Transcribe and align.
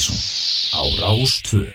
Partíson 0.00 0.16
á 0.72 0.80
Rástvö 1.02 1.68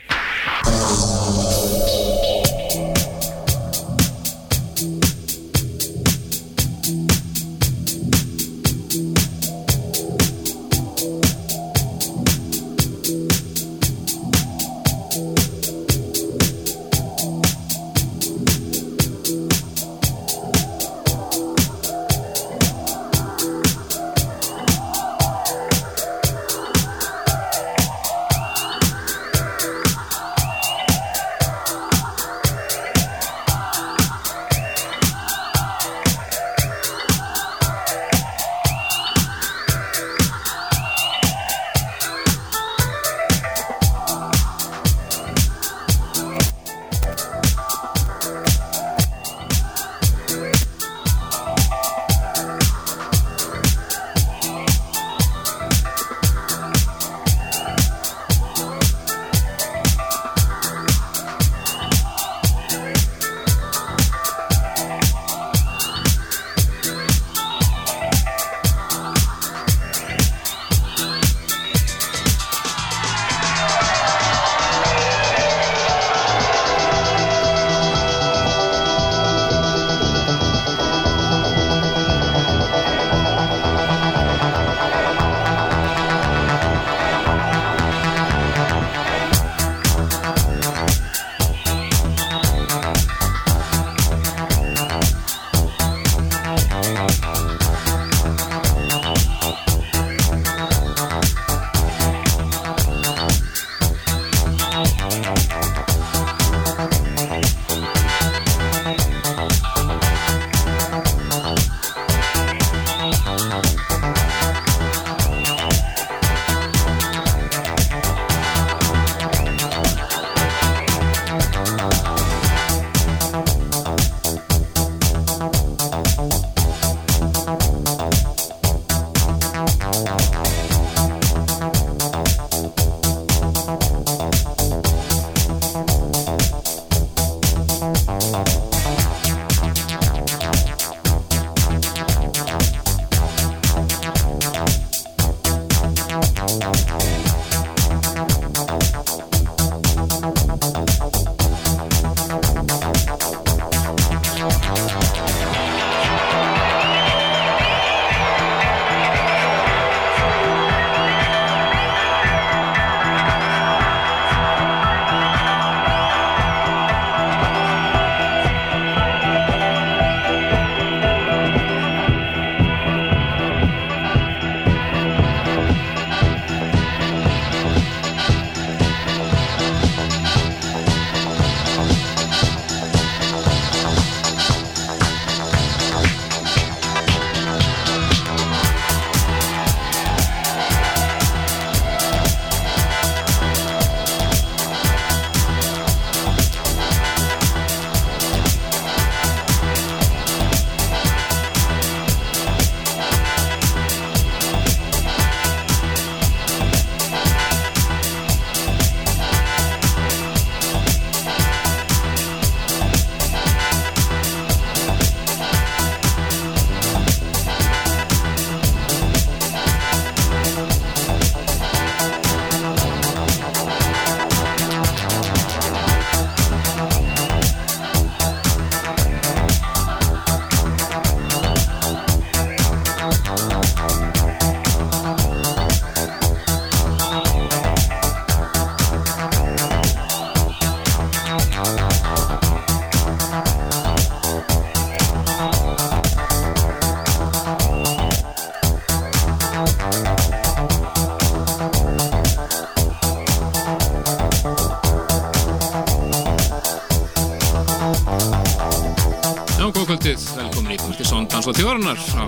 Dans 261.46 261.54
og 261.54 261.60
þjóðarinnar 261.62 262.00
á 262.18 262.26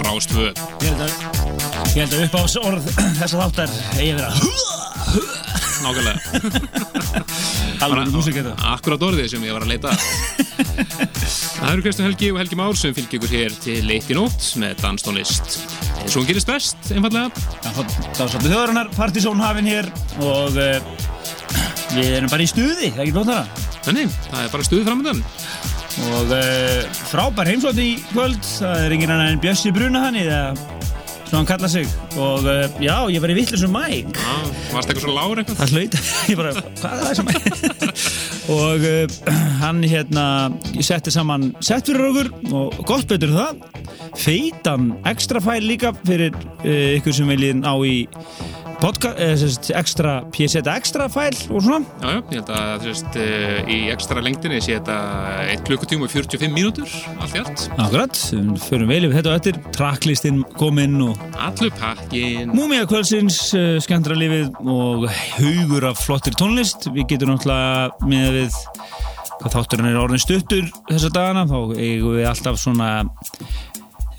Rástvö 0.00 0.44
Ég 0.80 0.84
held 0.86 1.00
að, 1.04 1.10
ég 1.92 1.98
held 1.98 2.14
að 2.16 2.22
upp 2.24 2.36
á 2.40 2.42
orð 2.64 2.86
þessa 3.18 3.40
þáttar 3.42 3.74
eigi 3.98 4.06
að 4.14 4.22
vera 4.22 4.30
Nákvæmlega. 5.84 6.16
Alveg 7.84 8.08
músik 8.14 8.38
þetta 8.38 8.54
Akkurát 8.70 9.04
orðið 9.04 9.28
sem 9.34 9.44
ég 9.44 9.52
var 9.52 9.66
að 9.66 9.74
leita 9.74 9.92
Það 11.58 11.74
eru 11.74 11.84
Kristján 11.84 12.08
Helgi 12.08 12.30
og 12.32 12.40
Helgi 12.40 12.58
Már 12.62 12.80
sem 12.80 12.96
fylgir 12.96 13.20
ykkur 13.20 13.34
hér 13.36 13.58
til 13.66 13.84
í 13.84 14.16
nótt 14.16 14.48
með 14.62 14.80
danstónlist 14.80 15.58
og 16.00 16.08
hún 16.14 16.28
gerist 16.30 16.48
best, 16.48 16.88
einfallega 16.88 17.28
Dans 18.16 18.24
og 18.24 18.46
þjóðarinnar, 18.46 18.94
Partizón 18.96 19.44
hafinn 19.44 19.68
hér 19.68 19.92
og 20.24 20.56
uh, 20.56 20.80
við 21.98 22.16
erum 22.16 22.32
bara 22.32 22.48
í 22.48 22.48
stuði, 22.48 22.94
það 22.94 22.96
er 22.96 23.04
ekki 23.10 23.18
blótt 23.18 23.28
þarna 23.28 23.72
Þannig, 23.84 24.16
það 24.30 24.40
er 24.40 24.54
bara 24.56 24.70
stuðið 24.70 24.88
framöndan 24.88 25.26
og 26.14 26.32
uh, 26.40 27.03
frábær 27.14 27.46
heimsótt 27.46 27.78
í 27.78 27.92
kvöld. 28.10 28.42
Það 28.42 28.80
er 28.88 28.94
engin 28.96 29.12
annan 29.14 29.36
en 29.36 29.42
Bjössi 29.42 29.70
Bruna 29.74 30.00
hann 30.02 30.16
eða 30.18 30.40
sem 31.24 31.36
hann 31.36 31.46
kalla 31.46 31.68
sig. 31.70 31.86
Og 32.18 32.42
uh, 32.42 32.64
já, 32.82 32.96
ég 33.10 33.22
var 33.22 33.30
í 33.30 33.36
vittlusum 33.38 33.72
mæk 33.74 34.18
Já, 34.18 34.34
varst 34.74 34.90
eitthvað 34.90 35.04
svo 35.04 35.14
lár 35.14 35.40
eitthvað? 35.40 35.60
það 35.60 35.74
hlaut, 35.74 35.94
ég 36.30 36.40
bara, 36.40 36.52
hvað 36.80 36.96
er 36.96 37.04
það 37.04 37.14
sem 37.18 37.30
og 38.54 38.84
uh, 38.90 39.38
hann 39.62 39.80
hérna, 39.88 40.24
ég 40.74 40.84
setti 40.86 41.14
saman 41.14 41.48
sett 41.64 41.88
fyrir 41.88 42.10
okkur 42.10 42.30
og 42.50 42.82
gott 42.90 43.06
betur 43.10 43.34
það. 43.34 43.62
Feitan 44.18 44.90
ekstra 45.10 45.42
fæl 45.42 45.62
líka 45.70 45.94
fyrir 46.02 46.34
uh, 46.34 46.98
ykkur 46.98 47.14
sem 47.16 47.30
viljið 47.30 47.62
ná 47.62 47.72
í 47.86 47.96
podcast, 48.84 49.16
eh, 49.18 49.32
sérst, 49.40 49.70
ekstra 49.72 50.14
PSET 50.34 50.68
ekstra 50.68 51.06
fæl 51.12 51.32
og 51.48 51.62
svona 51.64 51.80
Já, 52.02 52.08
já, 52.10 52.18
ég 52.20 52.34
held 52.36 52.50
að 52.52 52.84
þessist 52.84 53.16
í 53.72 53.78
ekstra 53.94 54.24
lengdinni 54.24 54.60
sé 54.60 54.76
þetta 54.76 54.98
1 55.54 55.64
klukkutíma 55.68 56.04
og 56.04 56.12
45 56.12 56.52
mínútur, 56.52 56.90
allt 57.16 57.34
í 57.36 57.40
allt. 57.40 57.64
Akkurat, 57.78 58.20
förum 58.66 58.92
vel 58.92 59.08
yfir 59.08 59.16
þetta 59.18 59.32
og 59.32 59.38
eftir 59.40 59.60
tracklistinn 59.74 60.42
kominn 60.60 61.00
og 61.06 61.24
Allur 61.40 61.72
pakkin. 61.80 62.52
Múmia 62.52 62.84
kvölsins, 62.90 63.40
uh, 63.56 63.78
skemmtra 63.84 64.16
lífið 64.18 64.52
og 64.60 65.08
haugur 65.08 65.88
af 65.88 66.04
flottir 66.04 66.36
tónlist 66.36 66.88
við 66.92 67.14
getum 67.14 67.34
náttúrulega 67.34 68.08
með 68.08 68.40
við 68.40 68.60
hvað 69.40 69.54
þátturinn 69.56 69.90
er 69.90 70.00
orðin 70.00 70.22
stuttur 70.22 70.68
þessa 70.90 71.10
dagana, 71.12 71.46
þá 71.48 71.74
eigum 71.76 72.18
við 72.18 72.28
alltaf 72.30 72.60
svona 72.60 72.90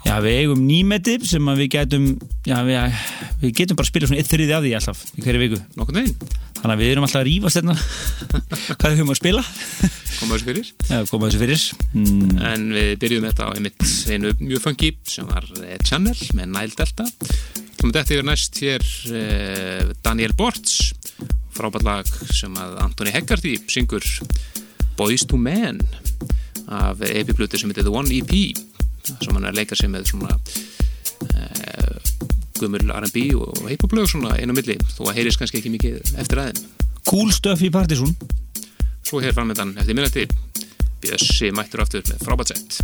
já, 0.05 0.15
við 0.23 0.37
eigum 0.41 0.63
nýmeti 0.67 1.17
sem 1.27 1.51
við 1.57 1.69
getum 1.75 2.07
já, 2.47 2.57
við, 2.67 3.03
við 3.43 3.53
getum 3.61 3.79
bara 3.79 3.87
að 3.87 3.91
spila 3.91 4.09
svona 4.09 4.21
eitt 4.21 4.31
þriði 4.31 4.55
af 4.57 4.65
því 4.65 4.73
alltaf 4.79 5.03
í 5.15 5.25
hverju 5.25 5.41
viku, 5.45 5.59
Nokkurn 5.79 5.99
veginn, 6.01 6.33
þannig 6.59 6.73
að 6.75 6.81
við 6.83 6.91
erum 6.93 7.07
alltaf 7.07 7.21
að 7.21 7.27
rífast 7.29 7.59
hérna. 7.59 7.75
Hvað 8.75 8.85
við 8.85 8.99
höfum 9.01 9.13
að 9.15 9.19
spila? 9.21 9.43
Koma 10.15 10.37
þessu 10.37 10.47
fyrir. 10.47 10.69
já, 10.87 10.97
koma 11.11 11.27
þessu 11.29 11.41
fyrir. 11.43 11.63
Mm, 11.91 12.37
En 12.53 12.67
við 12.75 12.91
byrjuðum 13.01 13.27
þetta 13.29 13.47
á 13.47 13.55
einmitt 13.57 13.87
einu 14.13 14.31
mjög 14.39 14.63
funky 14.63 14.91
sem 15.11 15.27
var 15.27 15.47
eh, 15.65 15.75
Channel 15.83 16.15
með 16.37 16.51
Nile 16.53 16.77
Delta. 16.79 17.07
Komum 17.75 17.91
þetta 17.97 18.15
yfir 18.15 18.27
næst 18.29 18.61
hér 18.63 18.85
eh, 19.19 19.91
Daniel 20.05 20.31
Bortz, 20.39 20.93
frábært 21.55 21.85
lag 21.87 22.07
sem 22.35 22.55
að 22.59 22.77
Antoni 22.85 23.11
Heggarty 23.15 23.57
syngur 23.71 24.05
Boys 24.95 25.25
to 25.27 25.37
Men 25.37 25.81
af 26.71 27.03
epiplutur 27.05 27.59
sem 27.61 27.69
heitir 27.69 27.85
The 27.85 27.93
One 27.93 28.09
EP 28.15 28.31
sem 29.05 29.33
hann 29.33 29.45
er 29.45 29.53
að 29.53 29.59
leika 29.61 29.77
sig 29.77 29.91
með 29.91 30.09
svona 30.11 30.37
eh, 31.35 32.13
gummul 32.59 32.95
R&B 33.01 33.27
og 33.37 33.65
hip-hop-lög 33.69 34.09
svona 34.09 34.35
einu 34.39 34.55
milli 34.57 34.77
þó 34.95 35.05
að 35.09 35.19
heyrist 35.19 35.41
kannski 35.41 35.61
ekki 35.61 35.73
mikið 35.75 36.15
eftir 36.23 36.43
aðeim. 36.43 36.65
cool 37.05 37.31
stuff 37.35 37.61
í 37.61 37.71
Partizón 37.73 38.15
Svo 39.05 39.21
hér 39.21 39.35
framöndan 39.37 39.75
eftir 39.77 39.97
minnati 39.97 40.25
Bjössi 41.03 41.51
mættur 41.53 41.83
aftur 41.83 42.01
með 42.09 42.23
frábært 42.25 42.55
sett. 42.55 42.79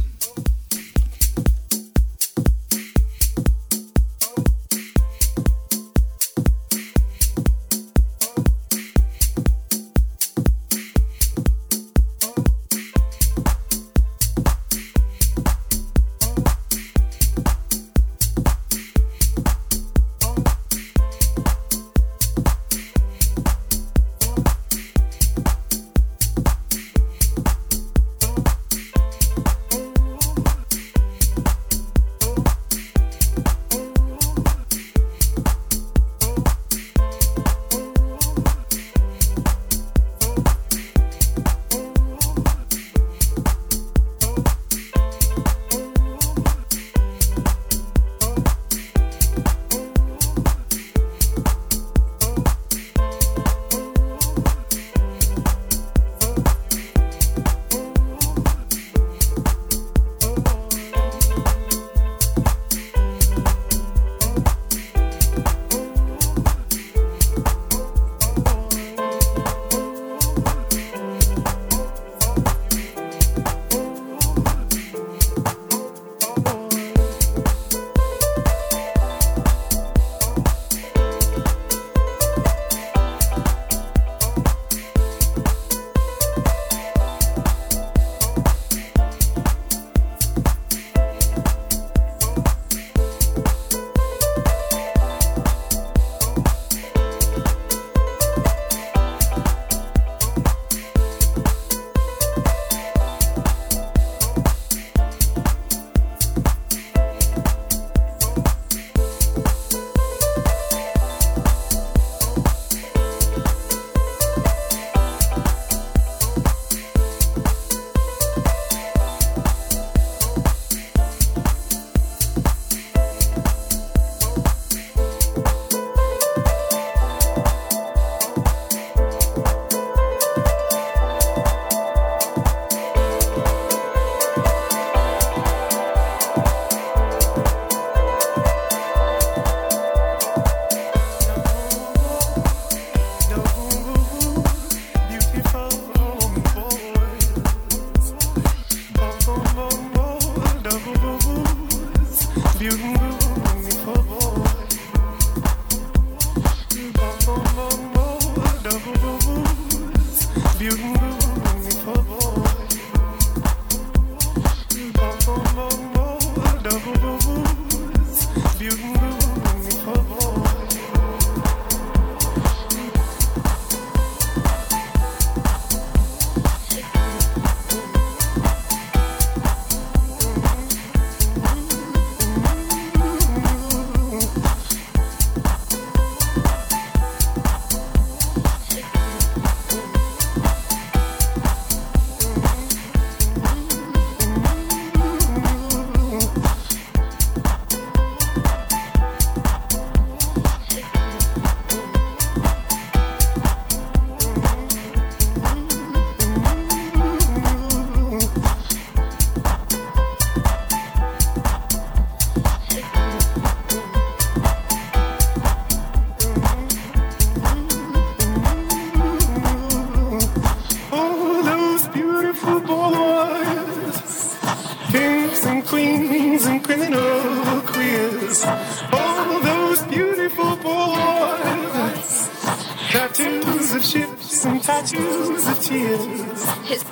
Tears. 235.71 236.41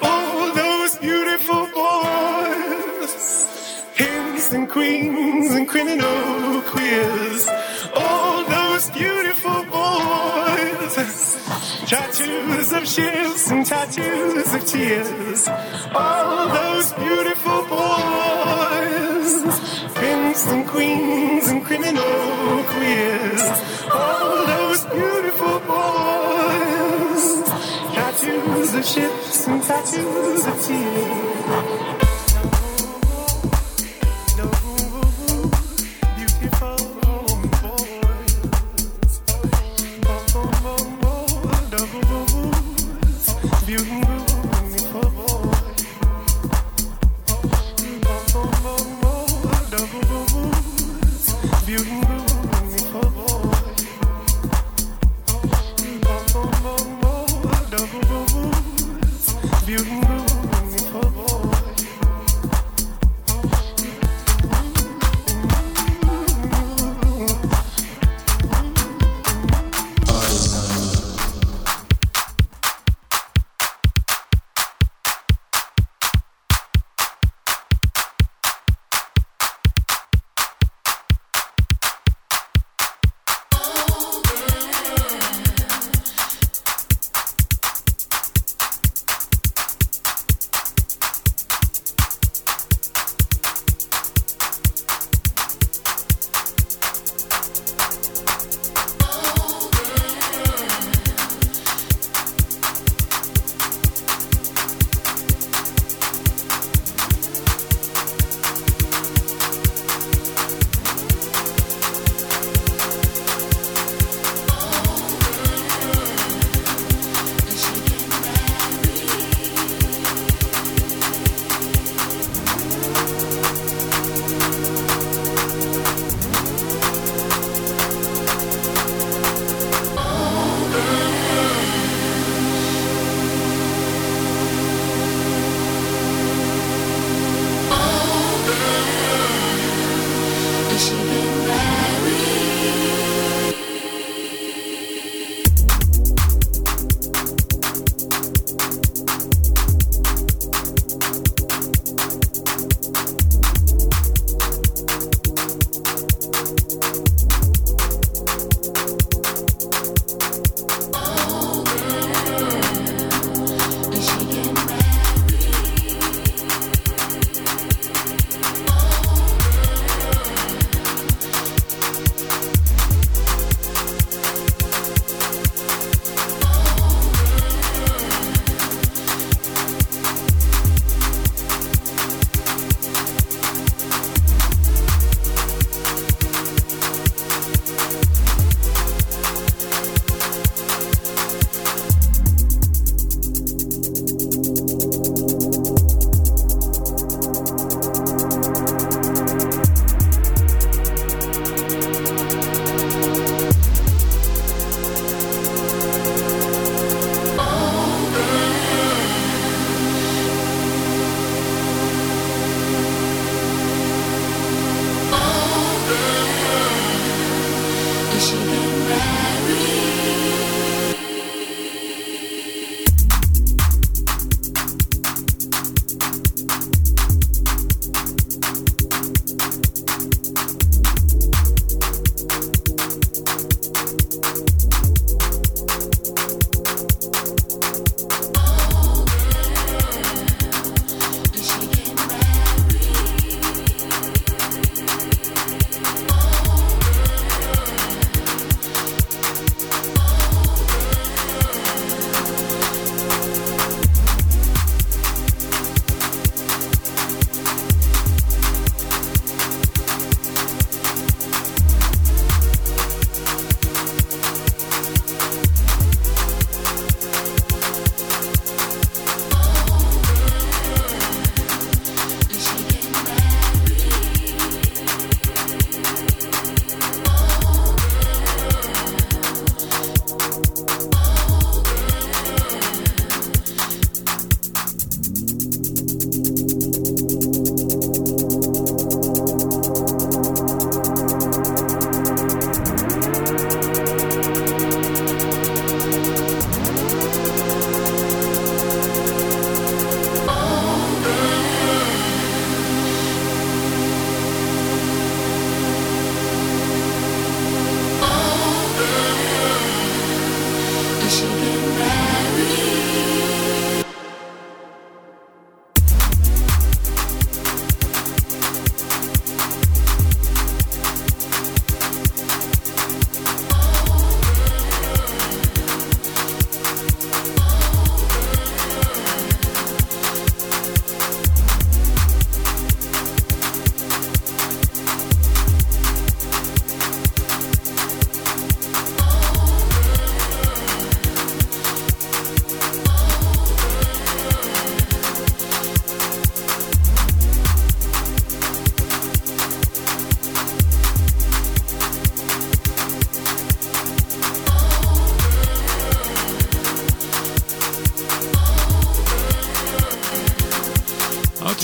All 0.01 0.53
those 0.53 0.95
beautiful 0.97 1.63
boys. 1.79 3.13
Kings 3.95 4.53
and 4.53 4.69
queens 4.69 5.51
and 5.57 5.67
criminal 5.67 6.61
queers. 6.71 7.47
All 7.95 8.43
those 8.55 8.89
beautiful 8.91 9.59
boys. 9.77 10.93
Tattoos 11.91 12.71
of 12.71 12.87
ships 12.87 13.51
and 13.51 13.65
tattoos 13.65 14.53
of 14.53 14.63
tears. 14.65 15.47
All 15.93 16.47
those 16.59 16.93
beautiful 16.93 17.59
boys. 17.75 19.33
Kings 20.01 20.41
and 20.53 20.63
queens 20.67 21.47
and 21.51 21.65
criminal 21.65 22.63
queers. 22.73 23.43
All 23.91 24.45
those 24.53 24.81
beautiful 24.85 25.38
Tattoos 28.59 28.75
of 28.75 28.85
ships 28.85 29.47
and 29.47 29.63
tattoos 29.63 30.45
of 30.45 30.65
tears. 30.65 32.08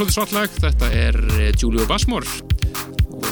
Svolítið 0.05 0.17
svart 0.19 0.33
lag, 0.35 0.51
þetta 0.61 0.87
er 0.93 1.15
eh, 1.39 1.53
Julio 1.57 1.85
Basmore 1.89 2.27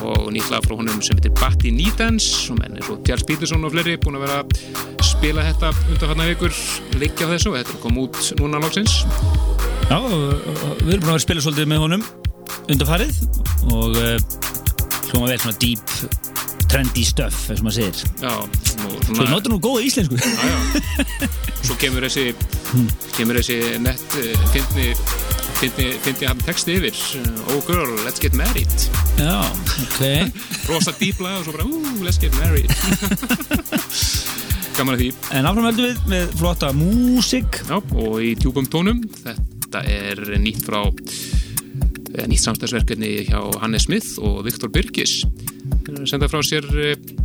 og 0.04 0.32
nýtt 0.34 0.50
lag 0.50 0.64
frá 0.66 0.74
honum 0.80 1.02
sem 1.06 1.20
heitir 1.20 1.34
Batty 1.38 1.70
Needance 1.74 2.50
og 2.52 2.58
menn 2.58 2.80
er 2.80 2.86
svo 2.88 2.96
Charles 3.06 3.26
Peterson 3.28 3.64
og 3.68 3.76
fleiri 3.76 3.94
búin 4.02 4.18
að 4.18 4.26
vera 4.26 4.40
að 4.42 5.04
spila 5.06 5.46
þetta 5.46 5.70
undanfarnar 5.94 6.32
vikur 6.32 6.50
á 6.50 7.28
þessu 7.30 7.52
og 7.52 7.60
þetta 7.60 7.76
er 7.76 7.80
komið 7.84 8.08
út 8.08 8.32
núna 8.42 8.62
lóksins 8.64 8.96
Já, 9.04 10.00
við 10.02 10.10
erum 10.18 10.42
búin 10.82 10.98
að 10.98 11.06
vera 11.06 11.16
að 11.20 11.24
spila 11.28 11.46
svolítið 11.46 11.70
með 11.70 11.84
honum 11.86 12.06
undanfarið 12.74 13.22
og 13.70 14.02
uh, 14.02 14.18
hljóma 15.12 15.30
vel 15.30 15.40
svona 15.46 15.58
deep 15.62 15.98
trendy 16.74 17.06
stuff, 17.06 17.52
eins 17.54 17.62
og 17.62 17.68
maður 17.68 17.76
segir. 17.84 18.14
Já, 18.24 18.32
nú, 18.82 18.94
Svo 18.96 19.18
svona, 19.20 19.28
notur 19.30 19.54
nú 19.54 19.60
góða 19.62 19.84
íslensku. 19.86 20.18
Já, 20.18 20.48
já. 20.50 21.28
Svo 21.68 21.78
kemur 21.78 22.08
þessi 22.08 22.32
kemur 23.14 23.38
þessi 23.38 23.60
nett 23.84 24.18
uh, 24.18 24.48
fyndni 25.72 26.28
hann 26.28 26.42
texti 26.44 26.76
yfir. 26.80 26.98
Uh, 27.20 27.44
Oh 27.54 27.62
girl, 27.68 27.94
let's 28.06 28.20
get 28.20 28.34
married. 28.34 28.72
Já, 29.18 29.44
ok. 29.84 30.32
Rosa 30.70 30.94
dýpla 30.98 31.38
og 31.40 31.46
svo 31.46 31.54
bara, 31.56 31.68
ooh, 31.68 32.02
let's 32.04 32.20
get 32.20 32.34
married. 32.40 32.72
Gaman 34.78 34.96
að 34.96 35.04
því. 35.04 35.10
En 35.38 35.48
áfram 35.48 35.68
höldum 35.70 35.88
við 35.88 36.02
með 36.10 36.36
flotta 36.40 36.72
músík. 36.76 37.62
Já, 37.70 37.78
og 37.80 38.18
í 38.26 38.34
djúpum 38.40 38.68
tónum. 38.74 39.04
Þetta 39.22 39.84
er 39.88 40.24
nýtt 40.42 40.66
frá 40.66 40.82
eða 42.14 42.28
nýtt 42.30 42.44
samstagsverkefni 42.44 43.14
hjá 43.30 43.40
Hannes 43.62 43.88
Smith 43.88 44.18
og 44.22 44.44
Viktor 44.46 44.70
að 44.74 46.08
senda 46.10 46.28
frá 46.30 46.42
sér 46.46 46.66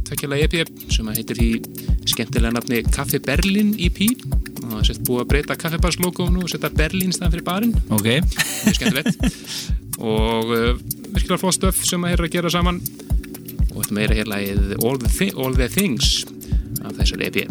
takkjala 0.06 0.38
EP 0.44 0.54
sem 0.92 1.08
heitir 1.12 1.38
því 1.38 1.50
skemmtilega 2.08 2.54
nafni 2.54 2.82
Kaffi 2.86 3.20
Berlin 3.22 3.74
EP 3.78 4.00
búið 5.08 5.24
að 5.24 5.30
breyta 5.32 5.56
kaffibarslogónu 5.58 6.44
og 6.44 6.52
setja 6.52 6.70
Berlin 6.74 7.14
staðan 7.16 7.34
fyrir 7.34 7.46
barinn. 7.46 7.74
Ok, 7.94 8.08
mjög 8.66 8.78
skemmtilegt. 8.78 9.38
Og 9.98 10.52
uh, 10.54 10.72
virkilega 11.14 11.40
flott 11.40 11.56
stöf 11.56 11.80
sem 11.88 12.04
að 12.04 12.14
er 12.14 12.24
að 12.26 12.34
gera 12.36 12.52
saman. 12.52 12.82
Og 13.72 13.80
þetta 13.80 13.96
meira 13.96 14.18
hér 14.18 14.30
lagið 14.30 14.76
All 14.82 15.00
the, 15.00 15.10
Thi 15.12 15.32
All 15.36 15.56
the 15.56 15.70
Things 15.72 16.20
af 16.84 16.94
þessari 17.00 17.30
EP 17.30 17.47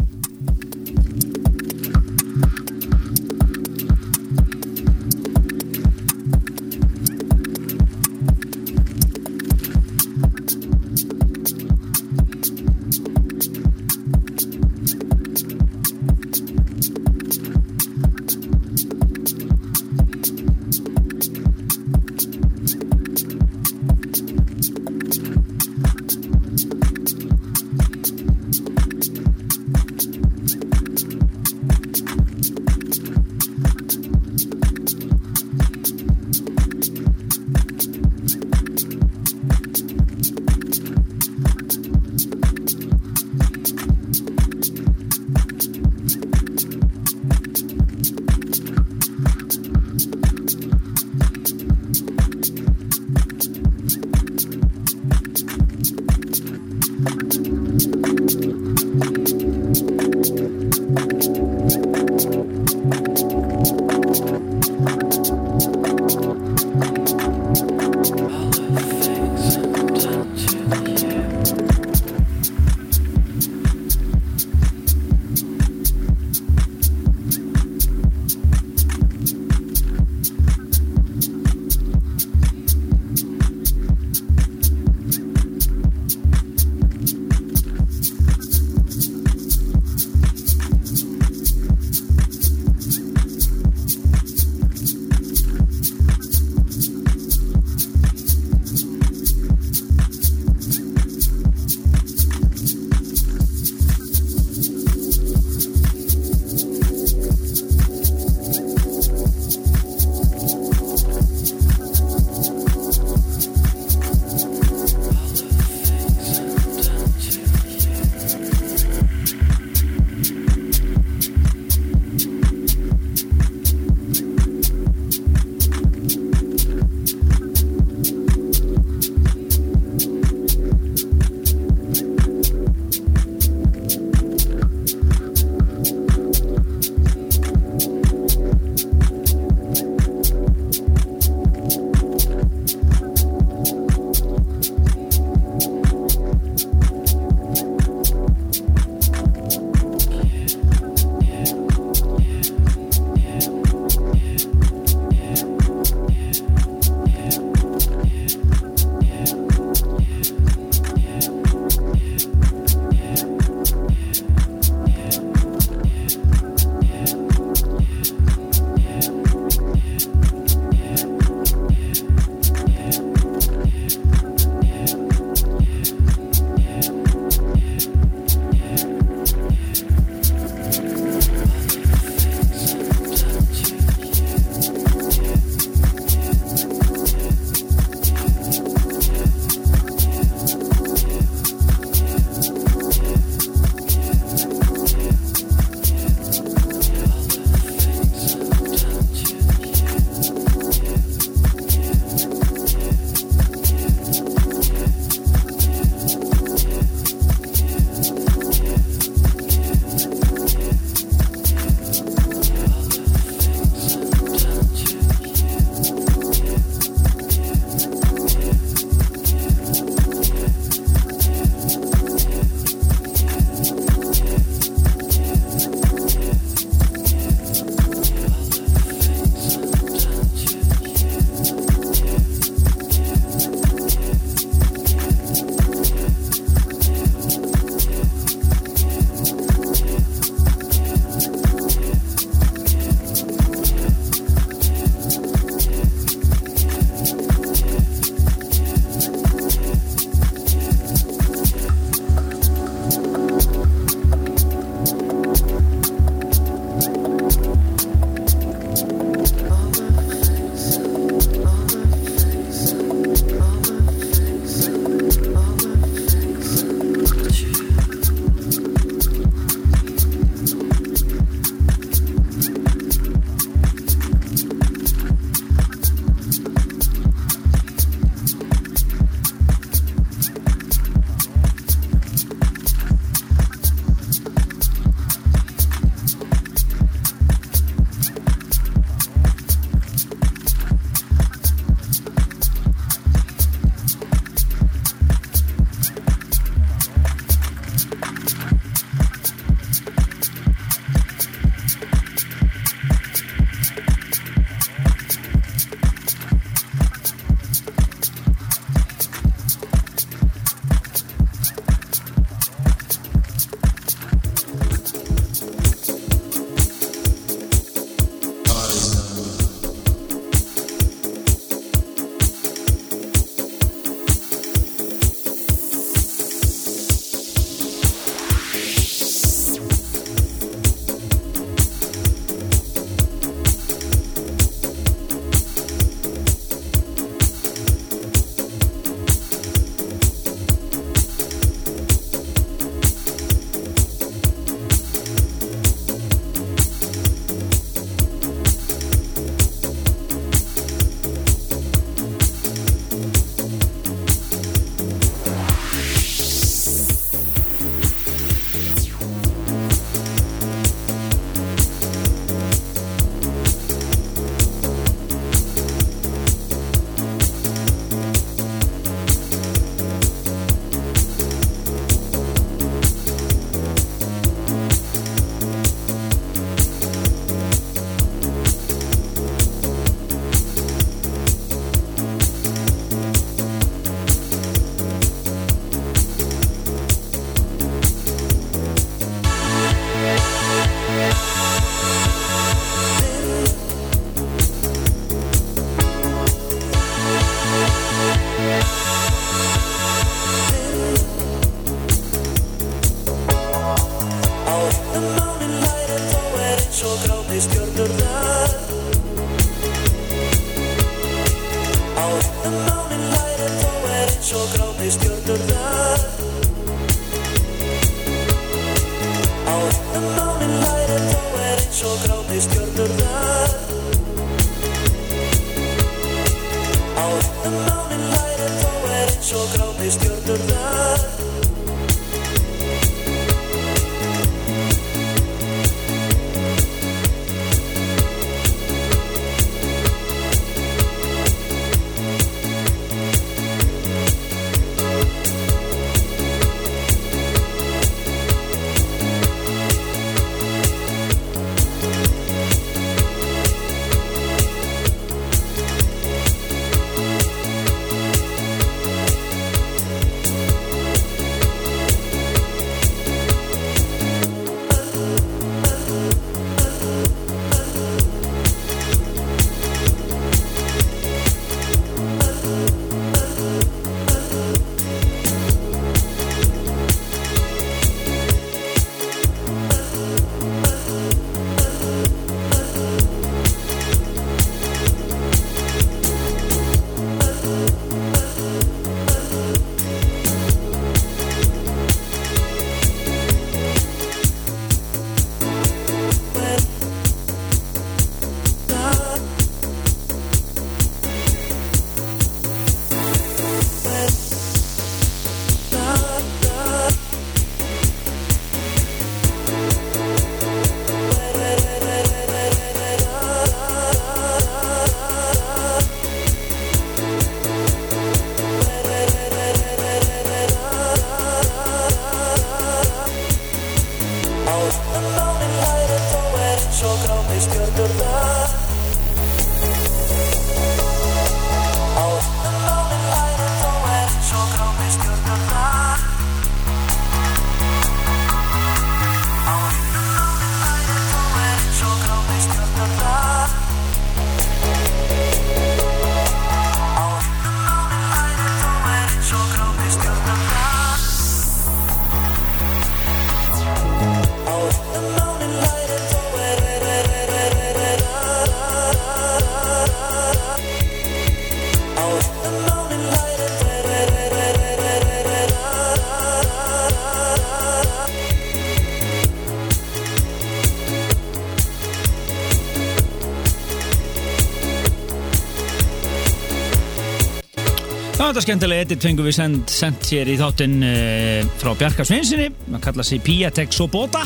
þetta 578.38 578.52
skemmtilega 578.52 578.84
edit 578.84 579.02
fengum 579.02 579.26
við 579.26 579.34
send, 579.34 579.70
sendt 579.72 580.08
hér 580.14 580.28
í 580.30 580.36
þáttinn 580.38 580.74
uh, 580.86 581.48
frá 581.58 581.72
Bjarka 581.74 582.04
Svinsinni, 582.06 582.52
hann 582.68 582.82
kallar 582.84 583.06
sig 583.06 583.18
Piatek 583.26 583.72
Sobota. 583.74 584.20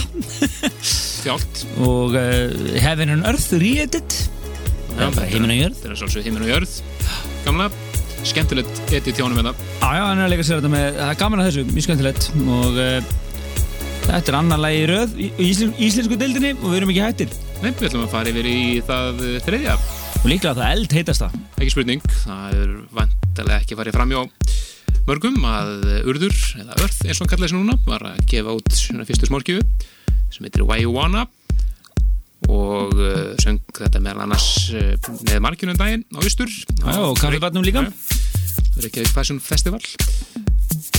Þjált. 1.23 1.63
Og 1.87 2.13
uh, 2.21 2.53
Heaven 2.77 3.15
and 3.15 3.25
Earth 3.31 3.55
re-edit. 3.57 4.19
Það 4.99 5.17
er 5.23 5.31
heiminn 5.33 5.55
og 5.55 5.61
jörð. 5.63 5.79
Þetta 5.79 5.95
er 5.95 6.01
svolítið 6.03 6.29
heiminn 6.29 6.45
og 6.45 6.53
jörð. 6.53 6.77
Gamla 7.47 7.71
Skemmtilegt 8.29 8.93
edit 8.93 9.17
hjá 9.17 9.25
honum 9.25 9.41
hérna. 9.41 9.55
Já, 9.81 9.89
já, 9.97 10.05
hann 10.05 10.21
er 10.21 10.27
að 10.27 10.35
leika 10.35 10.47
sér 10.51 10.61
þetta 10.61 10.75
með, 10.75 10.87
það 10.99 11.15
er 11.15 11.21
gaman 11.25 11.43
að 11.43 11.49
þessu, 11.49 11.67
mjög 11.71 11.89
skemmtilegt. 11.89 12.29
Og 12.59 12.81
uh, 12.85 13.11
þetta 14.11 14.23
er 14.35 14.41
annar 14.43 14.65
lagi 14.67 14.83
í 14.83 14.87
röð 14.93 15.17
í 15.17 15.31
í 15.33 15.49
íslen, 15.49 15.73
íslensku 15.89 16.21
deildinni 16.21 16.53
og 16.59 16.69
við 16.69 16.83
erum 16.83 16.93
ekki 16.93 17.07
hættir. 17.07 17.37
Nei, 17.63 17.71
við 17.71 17.89
ætlum 17.89 18.05
að 18.05 18.13
fara 18.19 18.35
yfir 18.35 18.53
í 18.53 18.61
það 18.85 19.25
þriðja. 19.49 19.81
Og 20.21 20.29
líklega 20.31 20.59
það 20.61 20.77
eld 20.77 21.73
spurning, 21.73 22.05
það 22.27 22.42
ekki 23.73 23.81
farið 23.81 23.97
fram 23.97 24.11
hjá 24.13 24.21
mörgum 25.09 25.45
að 25.49 25.71
Urður, 26.11 26.35
eða 26.61 26.75
Örð 26.77 26.99
eins 27.07 27.19
og 27.19 27.25
hann 27.25 27.31
kallaði 27.33 27.53
sig 27.53 27.59
núna, 27.59 27.77
var 27.87 28.03
að 28.11 28.19
gefa 28.29 28.57
út 28.59 28.75
svona 28.77 29.07
fyrstu 29.09 29.29
smórkjöfu 29.31 29.63
sem 30.33 30.45
heitir 30.47 30.65
Why 30.67 30.85
You 30.85 30.93
Wanna 30.93 31.25
og 32.53 32.93
uh, 32.99 33.33
söng 33.41 33.63
þetta 33.73 34.03
meðal 34.03 34.27
annars 34.27 34.49
uh, 34.77 34.93
með 35.29 35.41
margjunum 35.45 35.79
daginn 35.79 36.05
á 36.13 36.21
Ístur 36.27 36.51
og 36.99 37.17
kaffibarnum 37.21 37.65
líka. 37.65 37.85
Reykjavík 38.83 39.13
Fashion 39.15 39.39
Festival. 39.41 39.81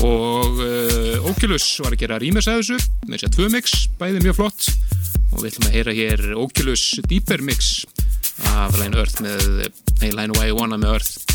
Og 0.06 0.62
uh, 0.64 1.30
Oculus 1.30 1.68
var 1.84 1.94
að 1.94 2.06
gera 2.06 2.22
rýmis 2.22 2.48
að 2.50 2.62
þessu 2.62 2.80
með 3.10 3.28
að 3.28 3.36
tvö 3.38 3.50
mix, 3.54 3.76
bæði 4.00 4.24
mjög 4.24 4.40
flott. 4.40 4.72
Og 5.34 5.44
við 5.44 5.52
ætlum 5.52 5.70
að 5.70 5.78
heyra 5.78 5.98
hér 6.00 6.26
Oculus 6.40 6.88
Deeper 7.10 7.44
Mix 7.46 7.76
af 8.54 8.80
Line 8.80 8.98
Earth 8.98 9.22
með, 9.22 9.70
nei 10.02 10.10
Line 10.14 10.34
Y 10.40 10.56
Wanna 10.56 10.80
með 10.80 10.98
Earth 10.98 11.33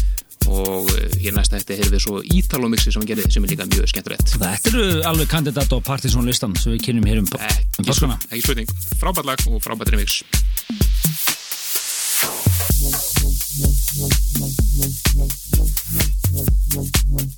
og 0.48 0.88
uh, 0.88 1.16
hér 1.20 1.36
næsta 1.36 1.58
eftir 1.60 1.78
heyrðum 1.78 1.96
við 1.96 2.04
svo 2.04 2.22
Italo 2.38 2.70
mixi 2.72 2.92
sem 2.92 3.02
hann 3.02 3.10
gerði 3.10 3.30
sem 3.32 3.44
er 3.44 3.54
líka 3.54 3.68
mjög 3.68 3.90
skemmtilegt. 3.92 4.34
Þetta 4.34 4.72
eru 4.72 4.86
alveg 5.12 5.30
kandidat 5.32 5.72
á 5.72 5.78
Partisan 5.84 6.28
listan 6.28 6.56
sem 6.58 6.74
við 6.74 6.88
kynum 6.88 7.08
hér 7.08 7.22
um, 7.22 7.28
um 7.28 7.88
páskana. 7.88 8.18
ekki 8.30 8.44
spurning, 8.46 8.76
frábært 9.00 9.28
lag 9.28 9.48
og 9.48 9.62
frábært 9.64 9.94
remix. 9.94 10.22
Thank 17.08 17.37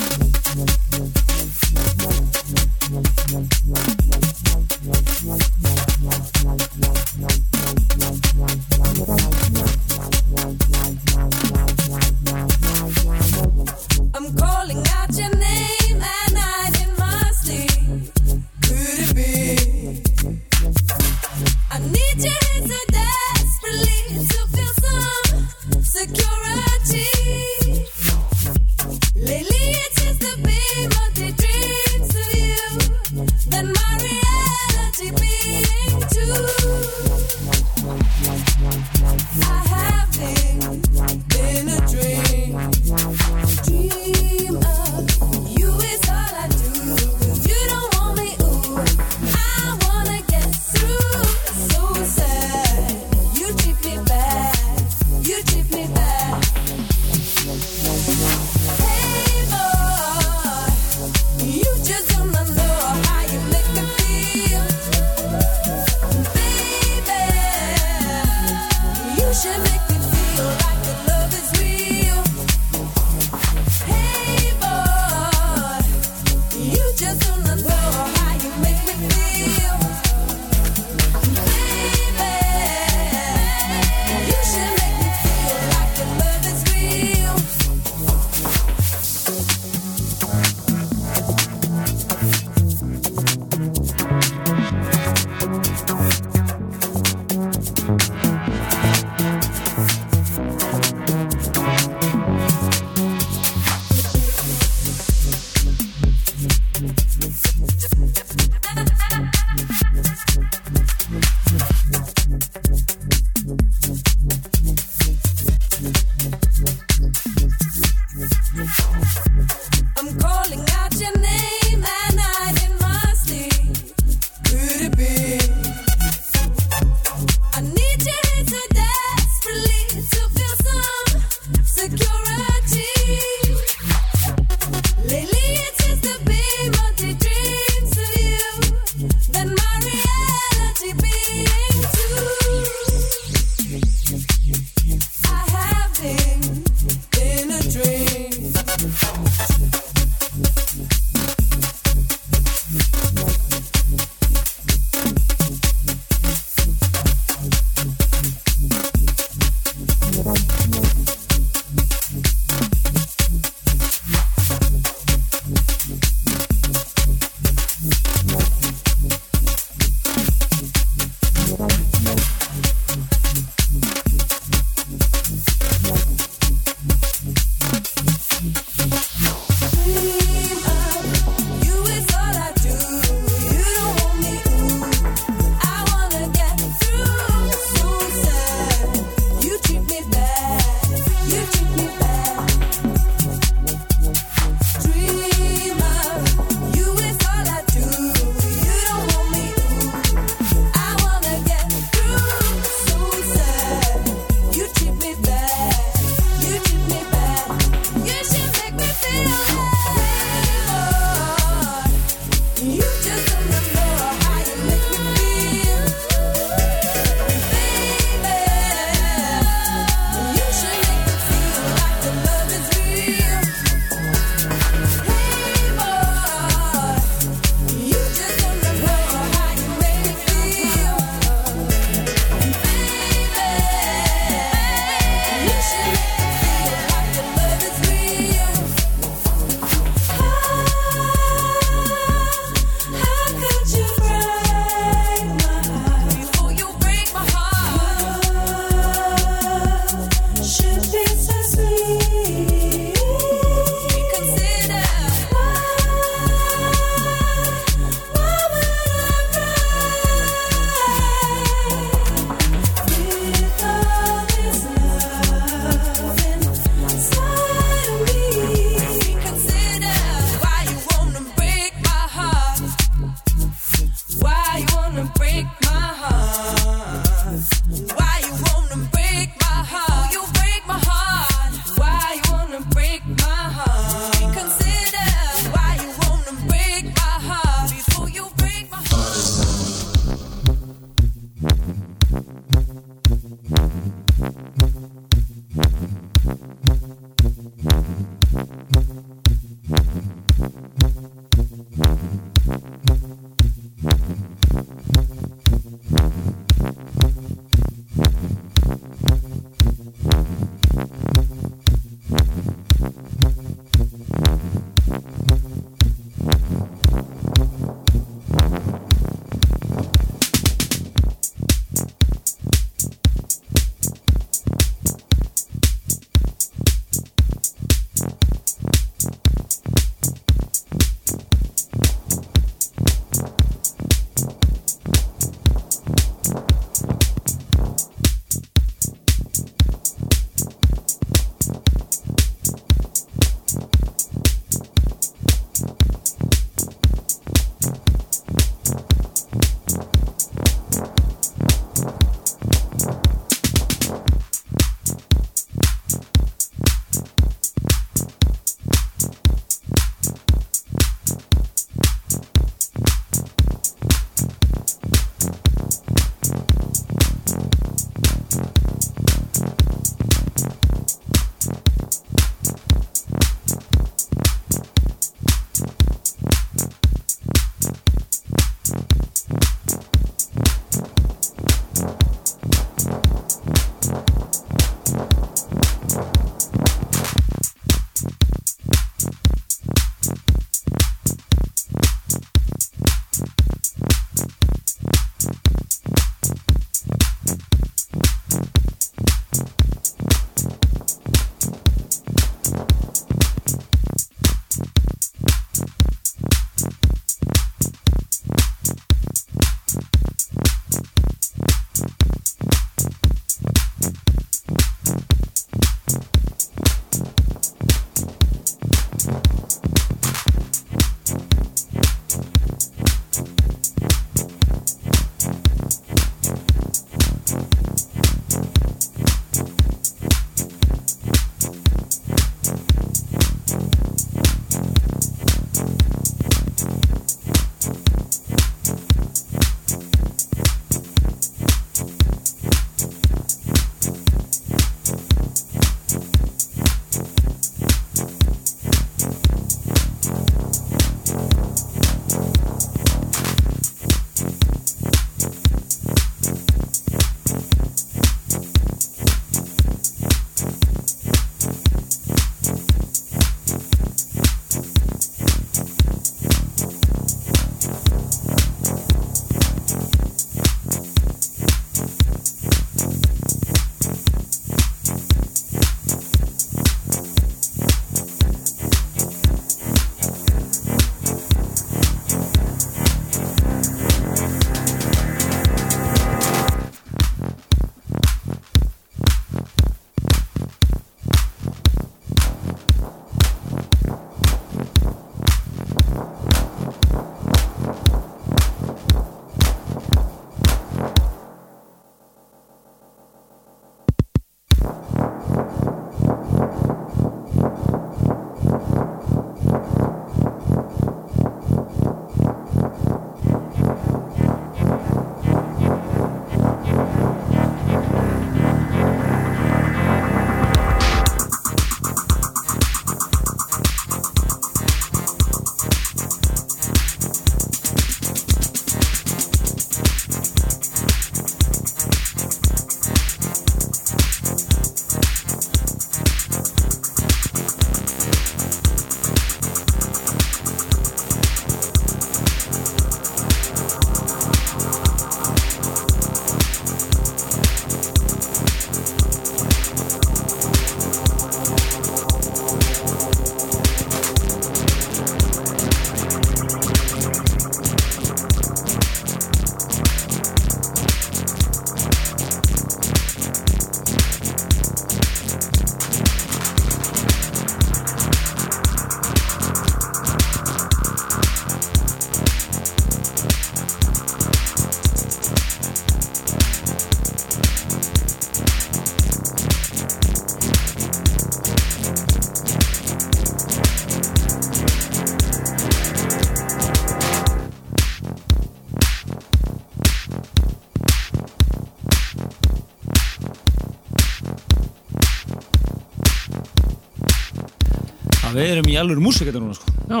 alveg 598.82 599.00
músík 599.04 599.28
þetta 599.30 599.40
núna 599.42 599.54
sko. 599.56 599.72
Já, 599.90 600.00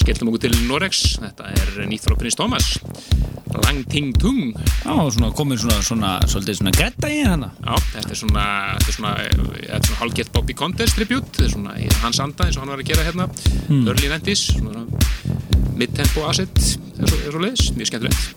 skellum 0.00 0.30
okkur 0.32 0.42
til 0.46 0.54
Norex 0.68 1.00
Þetta 1.20 1.50
er 1.52 1.86
nýtt 1.90 2.06
frá 2.06 2.14
Prins 2.18 2.36
Thomas 2.38 2.68
Lang 3.64 3.82
Ting 3.90 4.12
Tung 4.20 4.52
Já, 4.56 4.94
svona 5.12 5.30
komið 5.36 5.64
svona, 5.64 5.78
svona, 5.84 6.10
svolítið 6.30 6.58
svona 6.60 6.72
gretta 6.76 7.10
í 7.10 7.20
hana. 7.26 7.50
Já, 7.60 7.74
þetta 7.96 8.14
er 8.14 8.20
svona, 8.20 8.44
þetta 8.78 8.92
er 8.92 8.96
svona, 8.96 9.12
þetta 9.20 9.80
er 9.80 9.88
svona 9.88 10.00
hálfgett 10.04 10.32
Bobby 10.36 10.54
Contest 10.56 10.96
tribute, 10.98 11.26
þetta 11.34 11.48
er 11.48 11.54
svona 11.56 11.74
hans 12.04 12.20
anda 12.24 12.46
eins 12.46 12.56
og 12.58 12.64
hann 12.64 12.72
var 12.74 12.82
að 12.84 12.90
gera 12.92 13.06
hérna, 13.08 13.26
Hmm. 13.68 13.86
early 13.88 14.08
90s, 14.08 14.46
svona 14.58 14.86
mid-tempo 15.78 16.24
asset, 16.28 16.62
er 17.00 17.10
svo 17.30 17.40
leiðis, 17.42 17.70
mjög 17.76 17.90
skemmtilegt. 17.90 18.34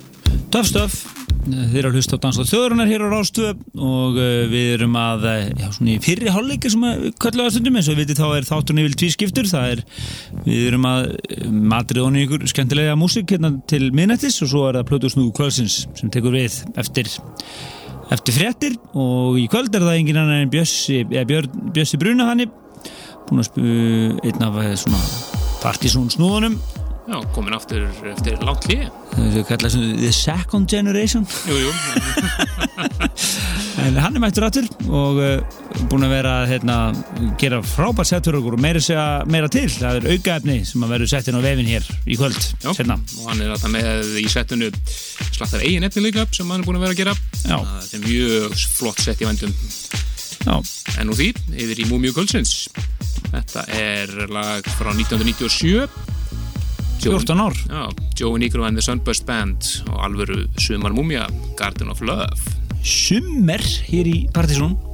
Töff 0.53 0.67
stöf, 0.69 0.97
þið 1.43 1.77
eru 1.79 1.89
að 1.89 1.97
hlusta 1.97 2.17
á 2.17 2.23
Danslátt 2.23 2.49
þjóðurinnar 2.51 2.89
hér 2.89 3.03
á 3.03 3.07
Rástöð 3.11 3.61
og 3.75 4.17
uh, 4.17 4.27
við 4.51 4.69
erum 4.77 4.95
að, 4.99 5.25
uh, 5.27 5.49
já 5.59 5.67
í 5.91 5.95
fyrri 6.03 6.31
hálfleika 6.31 6.71
sem 6.71 6.85
við 6.87 7.15
kallum 7.21 7.47
að 7.47 7.53
stundum 7.55 7.79
eins 7.79 7.89
og 7.89 7.97
við 7.97 8.03
vitið 8.03 8.21
þá 8.21 8.27
er 8.37 8.47
þátturinn 8.47 8.83
yfir 8.83 8.97
tvískiptur, 9.01 9.49
það 9.51 9.69
er, 9.73 9.83
við 10.45 10.67
erum 10.69 10.87
að 10.87 11.09
uh, 11.11 11.47
matrið 11.73 12.07
onni 12.07 12.25
ykkur 12.27 12.45
skemmtilega 12.51 12.97
músík 12.99 13.35
hérna 13.35 13.53
til 13.69 13.89
minnættis 13.95 14.39
og 14.45 14.51
svo 14.53 14.65
er 14.69 14.79
það 14.79 14.89
Plötu 14.91 15.11
Snúðu 15.11 15.33
Kvölsins 15.39 15.79
sem 15.99 16.13
tekur 16.13 16.37
við 16.37 16.61
eftir, 16.79 17.11
eftir 18.13 18.37
fréttir. 18.37 18.77
Og 18.95 19.41
í 19.41 19.47
kvöld 19.51 19.75
er 19.75 19.83
það 19.83 19.99
engin 19.99 20.21
annar 20.23 20.45
en 20.45 20.53
Bjössi, 20.53 21.03
Björn, 21.11 21.71
Bjössi 21.75 21.99
Bruna 21.99 22.29
hanni, 22.31 22.47
búin 23.27 23.43
að 23.43 23.51
spu 23.51 23.67
einn 24.23 24.47
af 24.47 24.63
eh, 24.63 25.03
partysón 25.63 26.11
snúðunum 26.13 26.57
Já, 27.03 27.17
komin 27.35 27.51
aftur 27.57 27.83
eftir 28.07 28.37
langt 28.47 28.63
hlið. 28.69 28.85
þau 29.33 29.41
kalla 29.49 29.69
sem 29.73 29.81
The 29.99 30.11
Second 30.15 30.69
Generation 30.71 31.25
Jú, 31.49 31.57
jú, 31.59 31.71
En 33.83 33.97
hann 33.99 34.15
er 34.15 34.21
mættur 34.23 34.45
aftur 34.47 34.67
og 34.87 35.19
uh, 35.19 35.57
búin 35.91 36.05
að 36.07 36.13
vera 36.13 36.33
hérna, 36.47 36.77
gera 37.41 37.59
frábært 37.65 38.07
sett 38.07 38.23
fyrir 38.29 38.39
okkur 38.39 38.55
og 38.55 38.61
meira, 38.63 38.79
segja, 38.83 39.03
meira 39.27 39.49
til. 39.51 39.65
Það 39.73 39.97
er 39.99 40.07
aukaefni 40.13 40.55
sem 40.69 40.85
að 40.85 40.93
verður 40.95 41.11
sett 41.11 41.27
inn 41.27 41.39
á 41.39 41.43
vefin 41.43 41.67
hér 41.73 41.89
í 42.07 42.17
kvöld. 42.19 42.39
já, 42.63 42.69
Seinna. 42.77 42.95
og 43.19 43.27
hann 43.31 43.43
er 43.43 43.51
alltaf 43.57 43.73
með 43.73 44.13
í 44.21 44.25
settinu 44.31 44.69
slattar 45.33 45.65
eigin 45.65 45.83
efni 45.89 46.05
líka 46.05 46.23
sem 46.31 46.47
hann 46.53 46.63
er 46.63 46.67
búin 46.69 46.79
að 46.79 46.85
vera 46.87 46.95
að 46.95 47.01
gera. 47.03 47.17
Já. 47.43 47.57
Það 47.59 47.93
er 47.99 48.05
mjög 48.07 48.57
flott 48.79 49.03
sett 49.03 49.25
í 49.25 49.27
vendum. 49.27 49.53
Já, 50.43 50.55
En 51.01 51.09
úr 51.11 51.19
því, 51.19 51.29
yfir 51.55 51.83
í 51.83 51.89
Múmiu 51.91 52.15
Kvöldsins. 52.15 52.55
Þetta 53.33 53.67
er 53.75 54.11
lag 54.31 54.65
frá 54.77 54.91
1997. 54.95 55.87
14 57.01 57.39
ár. 57.39 57.53
Já, 57.69 57.89
Joey 58.15 58.39
Negro 58.39 58.63
and 58.65 58.77
the 58.77 58.81
Sunburst 58.81 59.25
Band 59.25 59.57
og 59.89 59.99
alvöru 60.05 60.47
Sumar 60.57 60.93
Múmia, 60.93 61.27
Garden 61.57 61.89
of 61.89 62.01
Love. 62.01 62.37
Summer 62.83 63.61
hér 63.89 64.07
í 64.07 64.17
Partizón. 64.33 64.92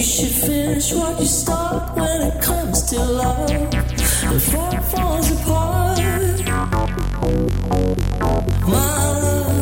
You 0.00 0.06
should 0.06 0.32
finish 0.32 0.94
what 0.94 1.20
you 1.20 1.26
start 1.26 1.94
when 1.94 2.22
it 2.22 2.40
comes 2.40 2.84
to 2.84 3.04
love. 3.04 3.50
Before 3.50 4.74
it 4.74 4.82
falls 4.84 5.30
apart. 5.30 5.98
My 8.66 9.20
love. 9.20 9.60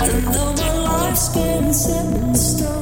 And 0.00 0.24
though 0.34 0.52
my 0.52 0.72
life's 0.82 1.28
getting 1.28 1.72
set 1.72 2.06
in 2.06 2.34
stone, 2.34 2.77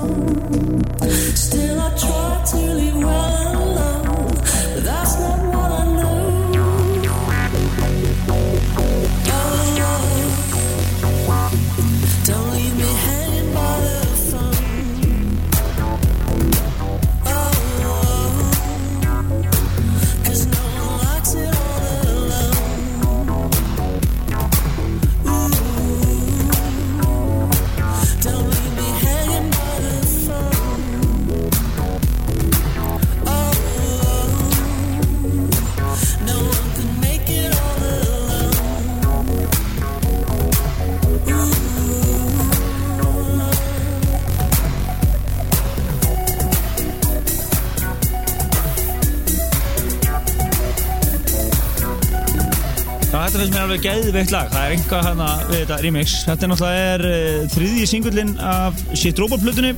alveg 53.67 53.83
geðveikt 53.83 54.31
lag. 54.31 54.51
Það 54.53 54.65
er 54.65 54.73
einhvað 54.77 55.07
hana 55.09 55.29
við 55.49 55.61
þetta 55.63 55.77
remix. 55.83 56.13
Þetta 56.27 56.45
er 56.47 56.51
náttúrulega 56.53 56.91
er, 56.93 57.03
uh, 57.11 57.47
þriðji 57.55 57.87
singullin 57.91 58.35
af 58.47 58.83
Shit 58.95 59.19
Robot 59.23 59.43
plötunni 59.43 59.73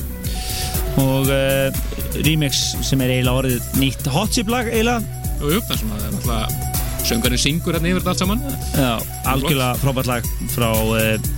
og 0.99 1.30
uh, 1.32 1.78
remix 2.26 2.61
sem 2.84 3.01
er 3.05 3.14
eiginlega 3.14 3.43
orðið 3.43 3.70
nýtt 3.80 4.11
hot 4.12 4.34
chip 4.34 4.51
lag 4.53 4.68
eiginlega. 4.68 5.22
Jú, 5.39 5.55
jú, 5.55 5.62
það 5.70 5.80
sem 5.80 5.95
að 5.95 6.03
það 6.03 6.09
er 6.09 6.16
náttúrulega 6.16 7.07
söngarinn 7.09 7.41
syngur 7.41 7.78
hérna 7.78 7.89
yfir 7.89 8.03
þetta 8.03 8.12
allt 8.12 8.20
saman 8.20 8.41
Já, 8.76 8.91
algjörlega 9.32 9.68
frábært 9.80 10.11
lag 10.11 10.26
frá 10.53 10.68
uh, 10.68 11.28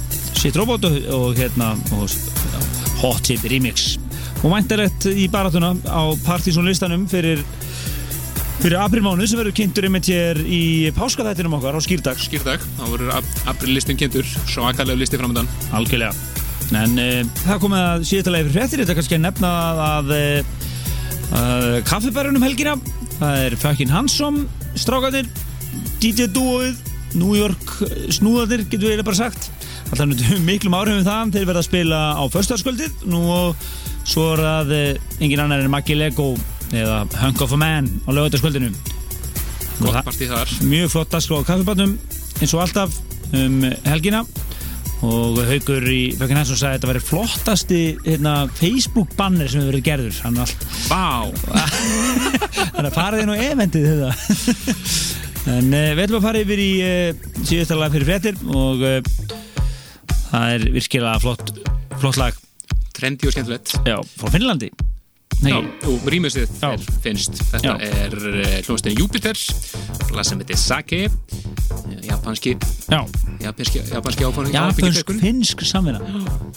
Shit 0.41 0.59
Robot 0.59 0.89
og, 0.89 0.97
og 1.15 1.39
hérna 1.39 1.75
og, 2.01 2.19
hot 3.05 3.23
chip 3.25 3.47
remix. 3.49 3.95
Og 4.43 4.51
væntalegt 4.51 5.07
í 5.13 5.29
baratuna 5.31 5.77
á 5.87 6.03
Partizón 6.25 6.67
listanum 6.67 7.07
fyrir 7.09 7.45
fyrir 8.61 8.77
aprilmánu 8.77 9.25
sem 9.29 9.39
verður 9.41 9.57
kynntur 9.57 9.87
einmitt 9.89 10.09
hér 10.11 10.39
í 10.45 10.91
páskaþættinum 10.97 11.57
okkar 11.57 11.79
á 11.79 11.81
skýrdags. 11.81 12.27
skýrdag, 12.29 12.65
þá 12.77 12.83
voru 12.91 13.09
aprillistin 13.49 13.99
kynntur 14.01 14.27
svo 14.45 14.67
akalegu 14.69 15.01
listi 15.01 15.21
framöndan 15.21 15.49
Algjörlega. 15.77 16.13
En 16.77 16.99
uh, 17.01 17.23
það 17.47 17.63
komið 17.65 17.87
að 17.87 18.05
síðasta 18.11 18.35
fyrir 18.37 18.55
fréttir, 18.55 18.83
þetta 18.83 18.93
er 18.95 19.01
kannski 19.01 19.17
að 19.17 19.25
nefna 19.25 19.55
að 19.87 20.13
uh, 20.17 20.53
uh, 21.33 21.79
kaffibærunum 21.89 22.45
helgina, 22.45 22.77
það 23.17 23.43
er 23.47 23.59
Fucking 23.65 23.95
Handsome, 23.95 24.45
strákanir, 24.79 25.31
DJ 26.03 26.29
Dúoið 26.31 26.79
New 27.19 27.35
York 27.35 27.75
snúðadir, 28.13 28.67
getur 28.69 28.87
við 28.87 28.95
eiginlega 28.95 29.09
bara 29.09 29.23
sagt. 29.25 29.51
Alltaf 29.91 30.07
nýttum 30.07 30.47
miklum 30.51 30.77
áhrifum 30.79 31.07
það. 31.07 31.35
Þeir 31.37 31.49
verða 31.49 31.65
að 31.65 31.69
spila 31.71 32.01
á 32.15 32.25
föstaskvöldið 32.31 33.05
nú 33.11 33.25
og 33.35 33.69
svo 34.07 34.31
er 34.37 34.73
eh, 34.75 35.13
engin 35.21 35.43
annar 35.43 35.63
en 35.63 35.73
Maggi 35.73 35.97
Lego 35.99 36.35
eða 36.77 37.03
Hunk 37.21 37.43
of 37.45 37.53
a 37.55 37.59
Man 37.61 37.89
á 38.07 38.11
lögutaskvöldinu 38.15 38.73
Gott 39.81 40.05
partí 40.05 40.29
þar. 40.29 40.51
Mjög 40.69 40.93
flott 40.93 41.13
dagskrá 41.15 41.41
á 41.41 41.49
kaffibannum 41.49 41.97
eins 42.41 42.53
og 42.53 42.65
alltaf 42.65 42.97
um 43.37 43.63
helgina. 43.87 44.25
Og 45.01 45.39
Haugur 45.49 45.87
í 45.89 46.13
Fökkin 46.21 46.37
Hansson 46.37 46.59
sagði 46.61 46.75
að 46.75 46.75
þetta 46.77 46.89
væri 46.91 47.01
flottasti 47.07 47.79
hérna, 48.05 48.35
Facebook 48.53 49.15
banner 49.17 49.49
sem 49.49 49.63
hefur 49.63 49.73
verið 49.73 49.87
gerður. 49.87 50.19
Hann 50.27 50.37
er 50.37 50.43
allt 50.45 50.67
Vá, 50.91 51.07
Þannig 52.75 52.91
að 52.91 52.99
farið 52.99 53.23
inn 53.25 53.33
á 53.33 53.37
eventið 53.47 54.05
En 55.49 55.73
uh, 55.73 55.87
við 55.97 56.03
ætlum 56.05 56.21
að 56.21 56.27
fara 56.27 56.45
yfir 56.45 56.61
í 56.61 56.69
uh, 56.85 57.25
síðasta 57.41 57.81
lag 57.81 57.97
fyrir 57.97 58.11
fréttir 58.11 58.45
og 58.53 58.85
uh, 58.85 59.01
það 60.29 60.55
er 60.59 60.69
virkilega 60.77 61.17
flott, 61.25 61.57
flott 61.97 62.21
lag. 62.21 62.37
Trendi 62.93 63.25
og 63.25 63.33
skemmtilegt. 63.33 63.79
Frá 63.81 64.29
Finnlandi 64.37 64.69
Nei, 65.41 65.53
Já, 65.53 65.61
Já. 66.61 66.73
er 66.75 66.83
finnst. 67.05 67.39
Þetta 67.53 67.73
Já. 67.73 67.77
er 67.81 68.17
hljóðstegin 68.67 69.01
Júpiter 69.01 69.39
lag 70.13 70.27
sem 70.27 70.41
heitir 70.43 70.59
Sake 70.59 71.05
eh, 71.07 71.11
japanski 72.05 72.57
já, 72.91 73.01
japanski, 73.45 73.81
japanski 73.93 74.27
áfangi 74.27 74.53
japansk 74.53 75.13
finnsk 75.23 75.63
samvinna 75.65 76.01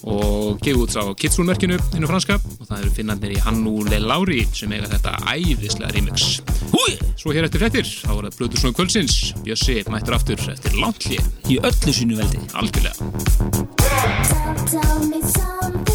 og 0.04 0.60
gefið 0.64 0.82
út 0.84 0.96
á 1.00 1.04
Kitsune-merkinu 1.16 1.78
innu 1.96 2.10
franska. 2.10 2.40
Og 2.60 2.68
það 2.68 2.82
eru 2.82 2.94
finnandir 2.98 3.36
í 3.38 3.40
Hannu 3.46 3.86
Lelauri 3.88 4.42
sem 4.52 4.72
eiga 4.76 4.90
þetta 4.92 5.16
æðislega 5.32 5.94
remix. 5.96 6.42
Húi! 6.74 6.98
Svo 7.20 7.32
hér 7.32 7.48
eftir 7.48 7.64
fréttir, 7.64 7.88
þá 7.88 8.12
er 8.18 8.28
það 8.28 8.38
Blöður 8.42 8.64
svona 8.64 8.78
kvöldsins. 8.80 9.18
Bjössi 9.46 9.80
mættur 9.94 10.18
aftur 10.18 10.44
eftir 10.58 10.76
langt 10.82 11.08
hlið 11.08 11.32
Í 11.54 11.60
öllu 11.64 11.96
sínu 11.96 12.20
veldi. 12.20 12.44
Algjörlega. 12.60 12.98
Tell 14.74 15.08
me 15.08 15.22
something, 15.22 15.93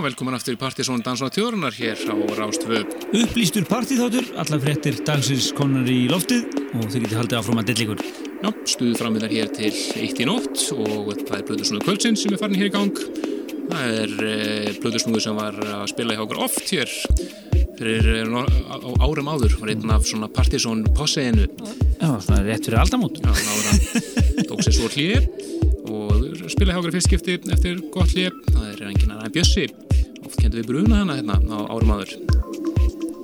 Já, 0.00 0.04
velkomin 0.06 0.32
aftur 0.32 0.54
í 0.54 0.56
Partisón 0.56 1.02
Dansona 1.04 1.28
Tjórunar 1.28 1.74
hér 1.76 1.98
á 2.08 2.16
Rástvö. 2.32 2.78
Upplýstur 3.12 3.66
partíþáttur, 3.68 4.30
allar 4.40 4.60
fréttir 4.62 4.96
dagsins 5.04 5.50
konar 5.52 5.84
í 5.92 6.06
loftið 6.08 6.46
og 6.72 6.86
þið 6.86 7.02
getið 7.02 7.18
haldið 7.18 7.36
áfram 7.36 7.60
að 7.60 7.66
dilla 7.68 7.84
ykkur. 7.84 8.00
Já, 8.40 8.48
stuðu 8.72 8.94
framöðar 8.96 9.34
hér 9.34 9.50
til 9.52 9.68
eitt 10.00 10.22
í 10.24 10.24
nótt 10.24 10.62
og 10.72 11.10
það 11.18 11.34
er 11.36 11.44
Blöðursnúðu 11.50 11.84
kvöldsins 11.84 12.24
sem 12.24 12.32
er 12.32 12.40
farin 12.40 12.56
hér 12.56 12.70
í 12.70 12.72
gang. 12.78 13.02
Það 13.74 13.98
er 13.98 14.14
Blöðursnúðu 14.80 15.20
sem 15.26 15.36
var 15.36 15.60
að 15.66 15.84
spila 15.92 16.16
hjá 16.16 16.24
okkur 16.24 16.42
oft 16.46 16.72
hér 16.72 16.96
fyrir 17.76 18.10
eh, 18.14 19.04
árum 19.04 19.30
áður. 19.34 19.58
Var 19.60 19.74
einn 19.74 19.96
af 19.98 20.08
svona 20.08 20.32
Partisón 20.32 20.80
posseinu. 20.96 21.44
Já, 22.00 22.08
það 22.24 22.34
er 22.38 22.48
rétt 22.48 22.70
fyrir 22.70 22.80
aldamót. 22.86 23.20
Já, 23.20 23.36
hann 23.36 24.48
tók 24.48 24.64
sér 24.64 24.80
svo 24.80 24.88
hlýi 24.96 25.20
og 25.90 26.48
spila 26.48 26.72
hjá 26.72 26.80
okkur 26.80 26.88
í 26.88 26.96
fyrst 26.96 27.12
skipti 27.12 27.38
eftir 27.52 27.84
gott 27.92 28.16
hlýi. 28.16 28.32
Það 28.48 28.68
er 28.72 28.84
annar 29.20 29.28
en 29.28 29.32
Bjössi. 29.32 29.89
Kendur 30.50 30.64
við 30.64 30.70
bruna 30.72 30.96
hana 30.98 31.14
hérna 31.14 31.36
á 31.46 31.58
árum 31.70 31.90
áður. 31.94 32.12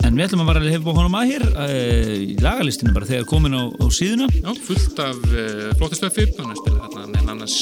En 0.07 0.14
við 0.14 0.29
ætlum 0.29 0.45
að 0.45 0.47
vara 0.47 0.61
að 0.62 0.68
hefa 0.77 0.93
honum 0.95 1.16
að 1.18 1.31
hér 1.33 1.45
uh, 1.49 2.12
í 2.22 2.37
lagalistinu 2.39 2.93
bara 2.95 3.09
þegar 3.09 3.27
komin 3.27 3.57
á, 3.59 3.66
á 3.66 3.87
síðuna. 3.91 4.29
Já, 4.31 4.53
fullt 4.68 5.01
af 5.03 5.24
uh, 5.33 5.64
flottistöfi, 5.81 6.29
hann 6.37 6.53
er 6.55 6.61
spilað 6.61 6.85
hérna 6.85 7.09
með 7.16 7.33
annars 7.35 7.57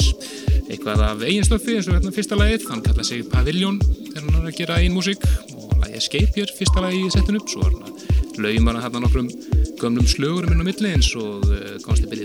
eitthvað 0.68 1.04
af 1.06 1.24
eigin 1.24 1.48
stöfi 1.48 1.78
eins 1.78 1.88
og 1.88 1.96
hérna 1.96 2.12
fyrsta 2.12 2.36
lagið, 2.36 2.68
hann 2.74 2.84
kallaði 2.84 3.08
sig 3.08 3.24
Pavilion 3.32 3.80
þegar 3.86 4.20
hann 4.26 4.36
er 4.42 4.50
að 4.50 4.60
gera 4.60 4.76
eigin 4.82 4.98
músík 4.98 5.24
og 5.56 5.72
lagið 5.78 5.96
Escape 6.02 6.36
hér 6.36 6.52
fyrsta 6.60 6.84
lagið 6.84 7.08
í 7.08 7.14
settinu 7.16 7.40
upp, 7.40 7.48
svo 7.54 7.64
er 7.64 7.72
hann 7.72 7.88
að 7.88 8.44
laumar 8.44 8.76
hann 8.76 8.84
hérna 8.84 9.04
nokkrum 9.06 9.32
gömlum 9.80 10.12
slögurum 10.12 10.52
inn 10.52 10.60
á 10.60 10.68
milli 10.68 10.92
eins 10.92 11.08
og 11.16 11.40
Constability 11.40 11.63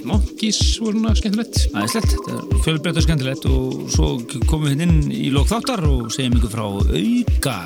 Monkeys 0.09 0.59
og 0.81 0.93
svona 0.93 1.13
skemmtilegt. 1.17 1.61
Æðislegt, 1.73 2.15
þetta 2.15 2.35
er 2.37 2.63
fjölbreytt 2.65 2.99
og 2.99 3.05
skemmtilegt 3.05 3.47
og 3.49 3.79
svo 3.93 4.09
komum 4.49 4.67
við 4.67 4.75
hérna 4.75 4.87
inn 4.89 5.13
í 5.13 5.29
lók 5.33 5.49
þáttar 5.51 5.85
og 5.89 6.09
segjum 6.15 6.39
ykkur 6.39 6.53
frá 6.55 6.65
auka 6.67 7.57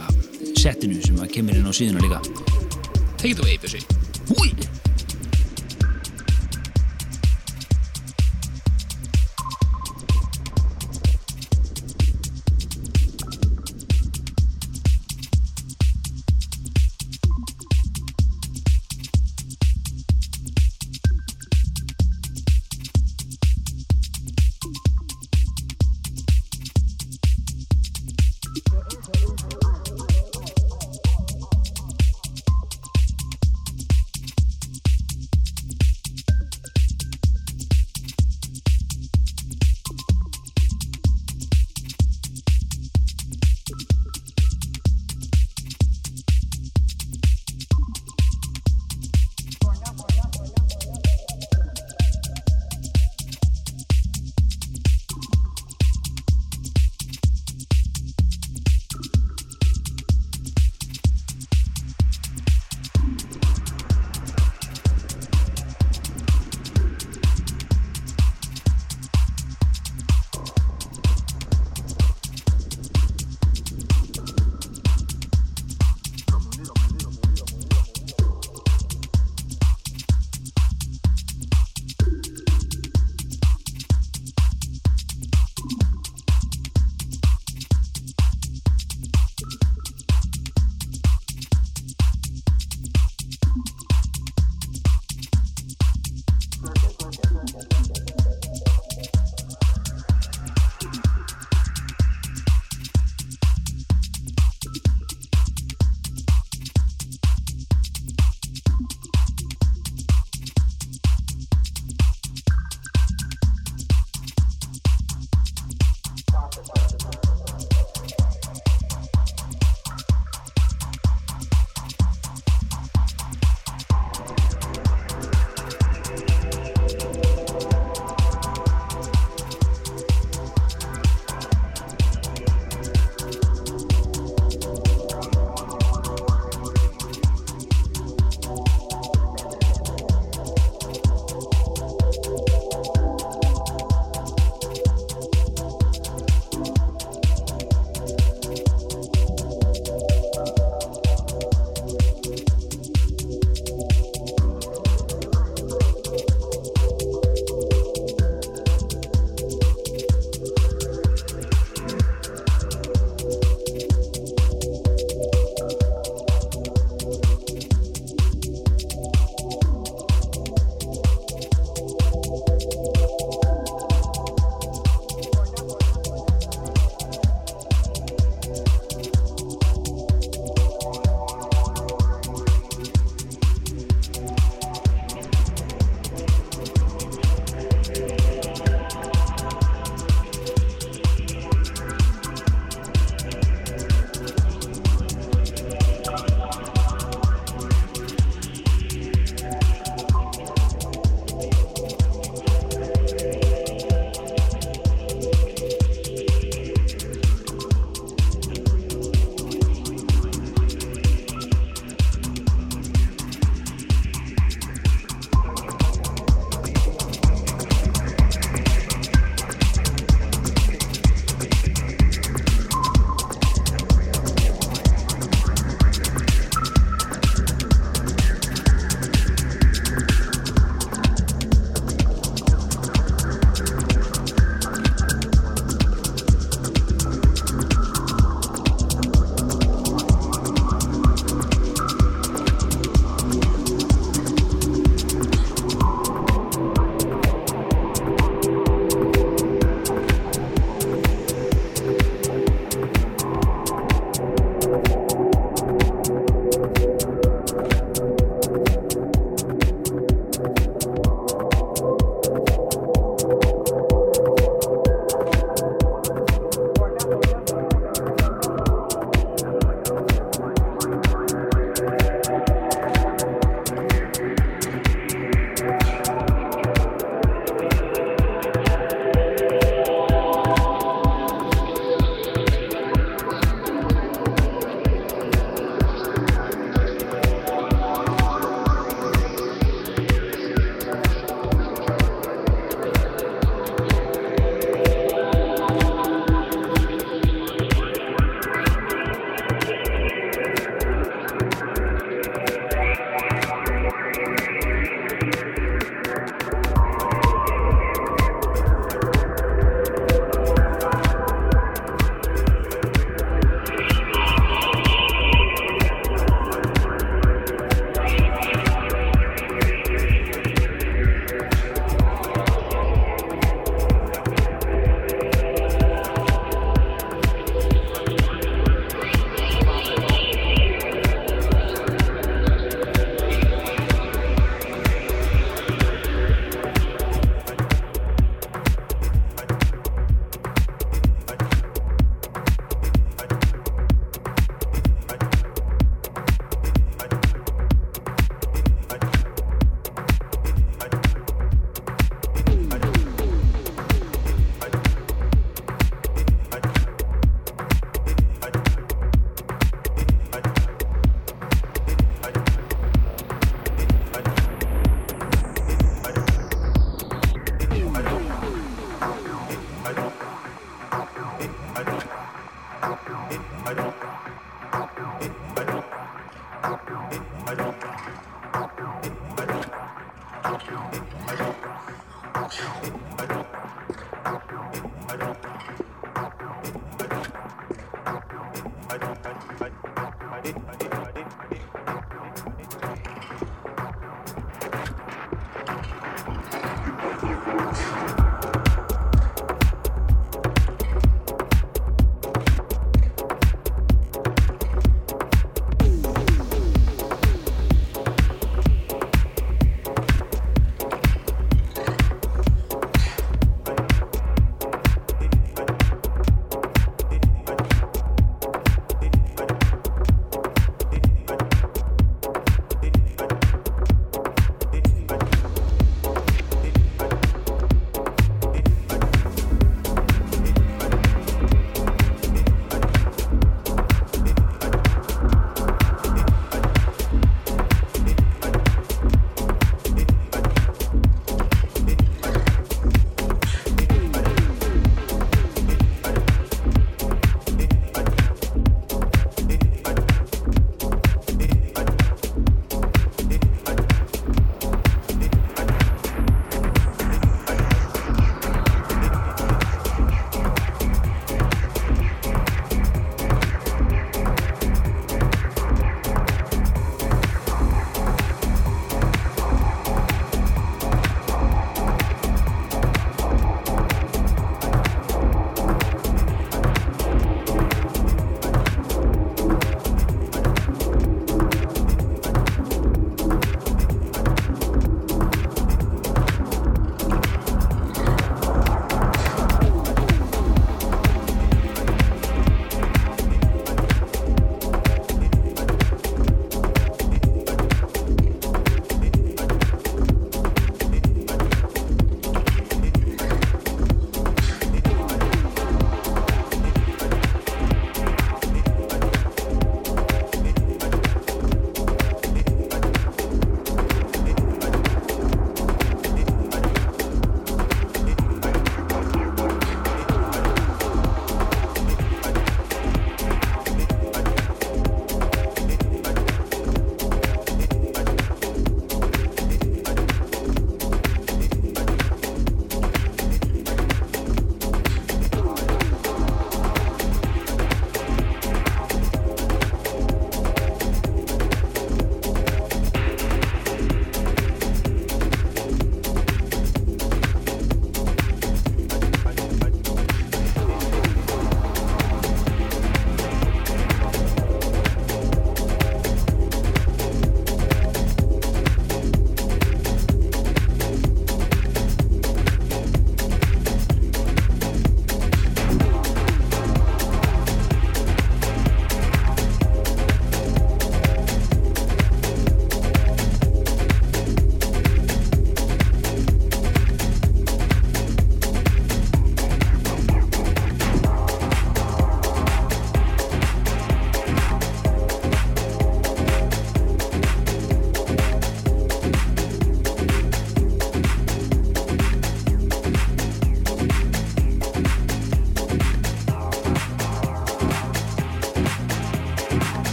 settinu 0.59 1.01
sem 1.03 1.19
kemur 1.33 1.59
inn 1.59 1.67
á 1.67 1.73
síðuna 1.73 2.03
líka. 2.03 2.23
Take 3.17 3.35
it 3.35 3.43
away, 3.43 3.57
Bjössi. 3.57 3.83
Húi! 4.31 4.51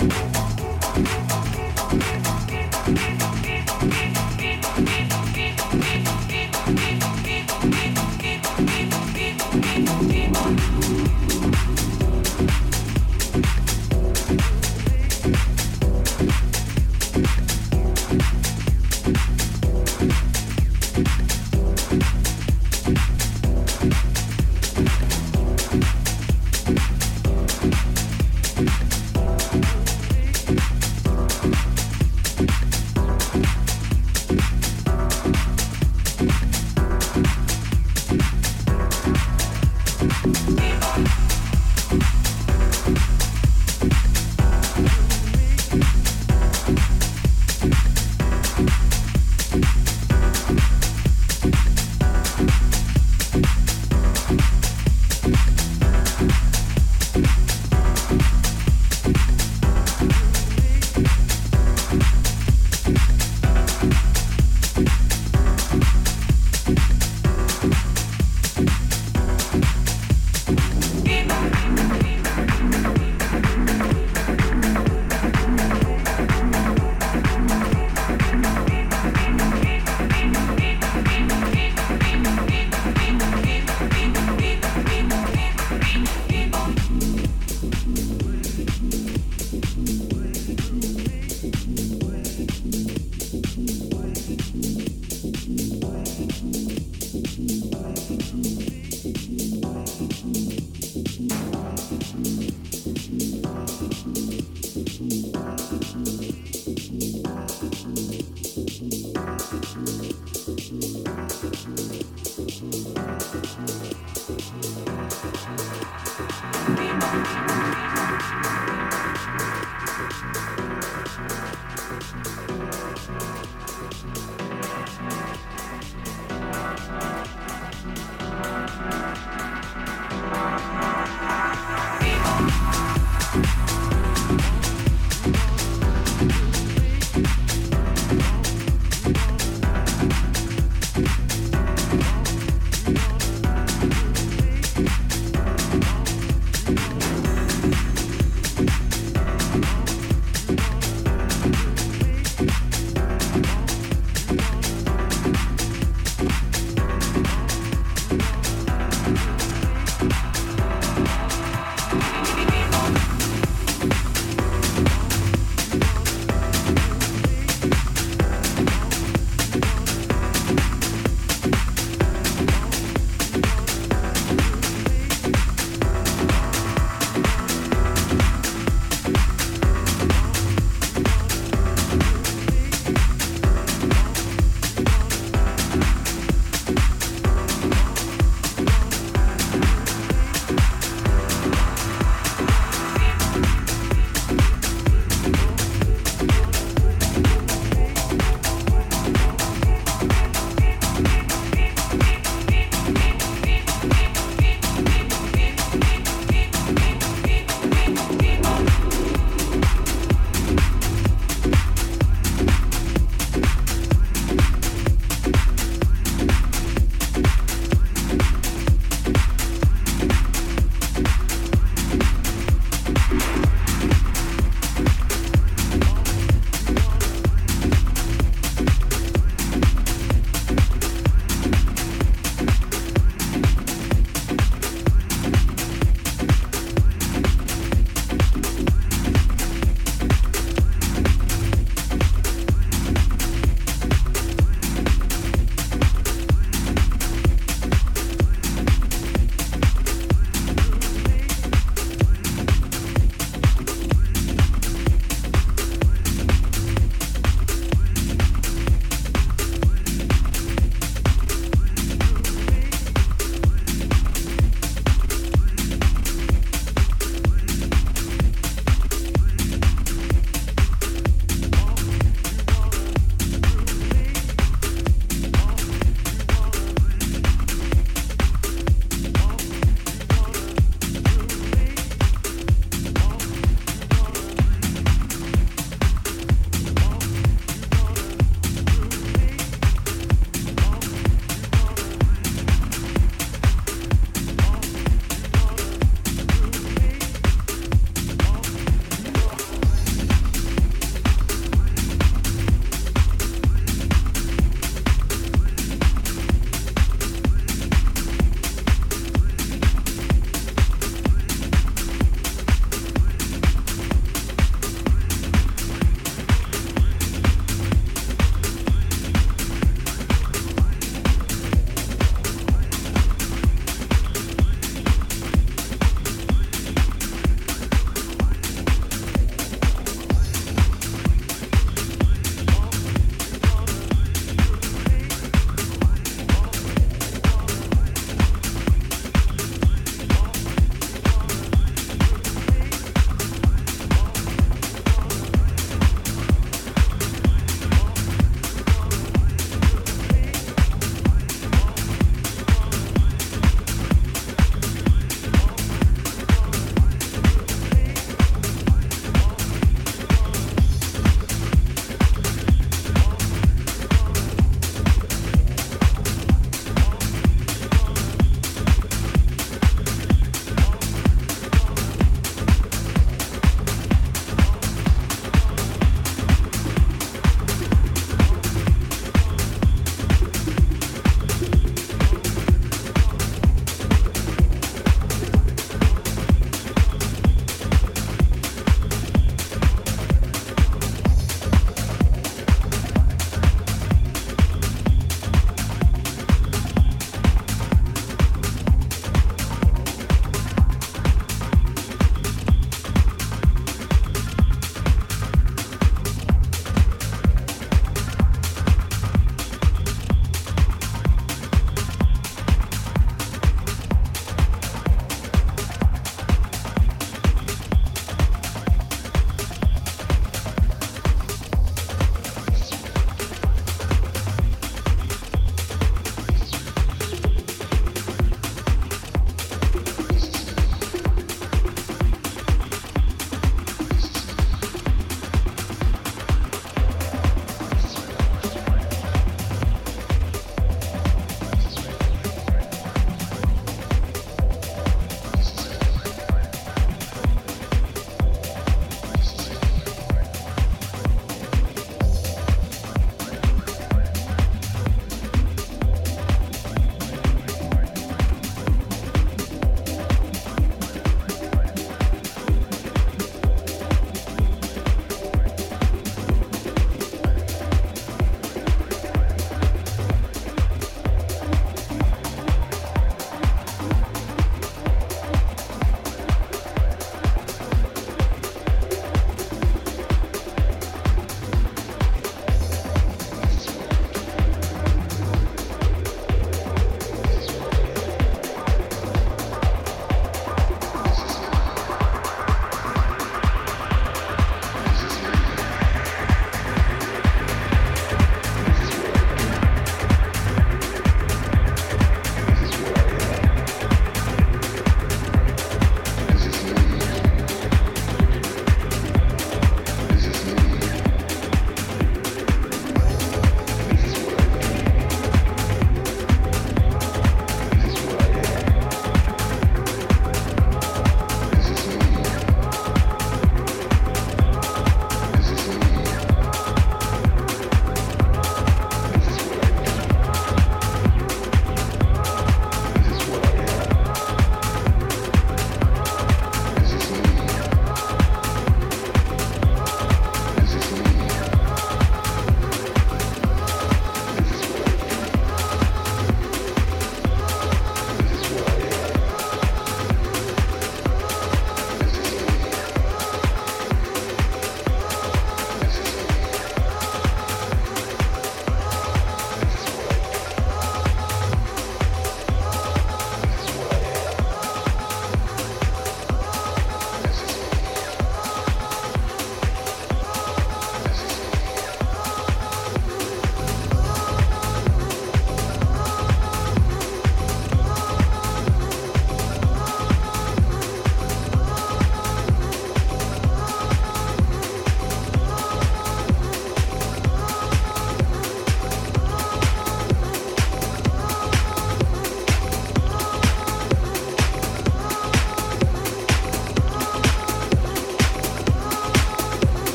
Thank 0.00 0.29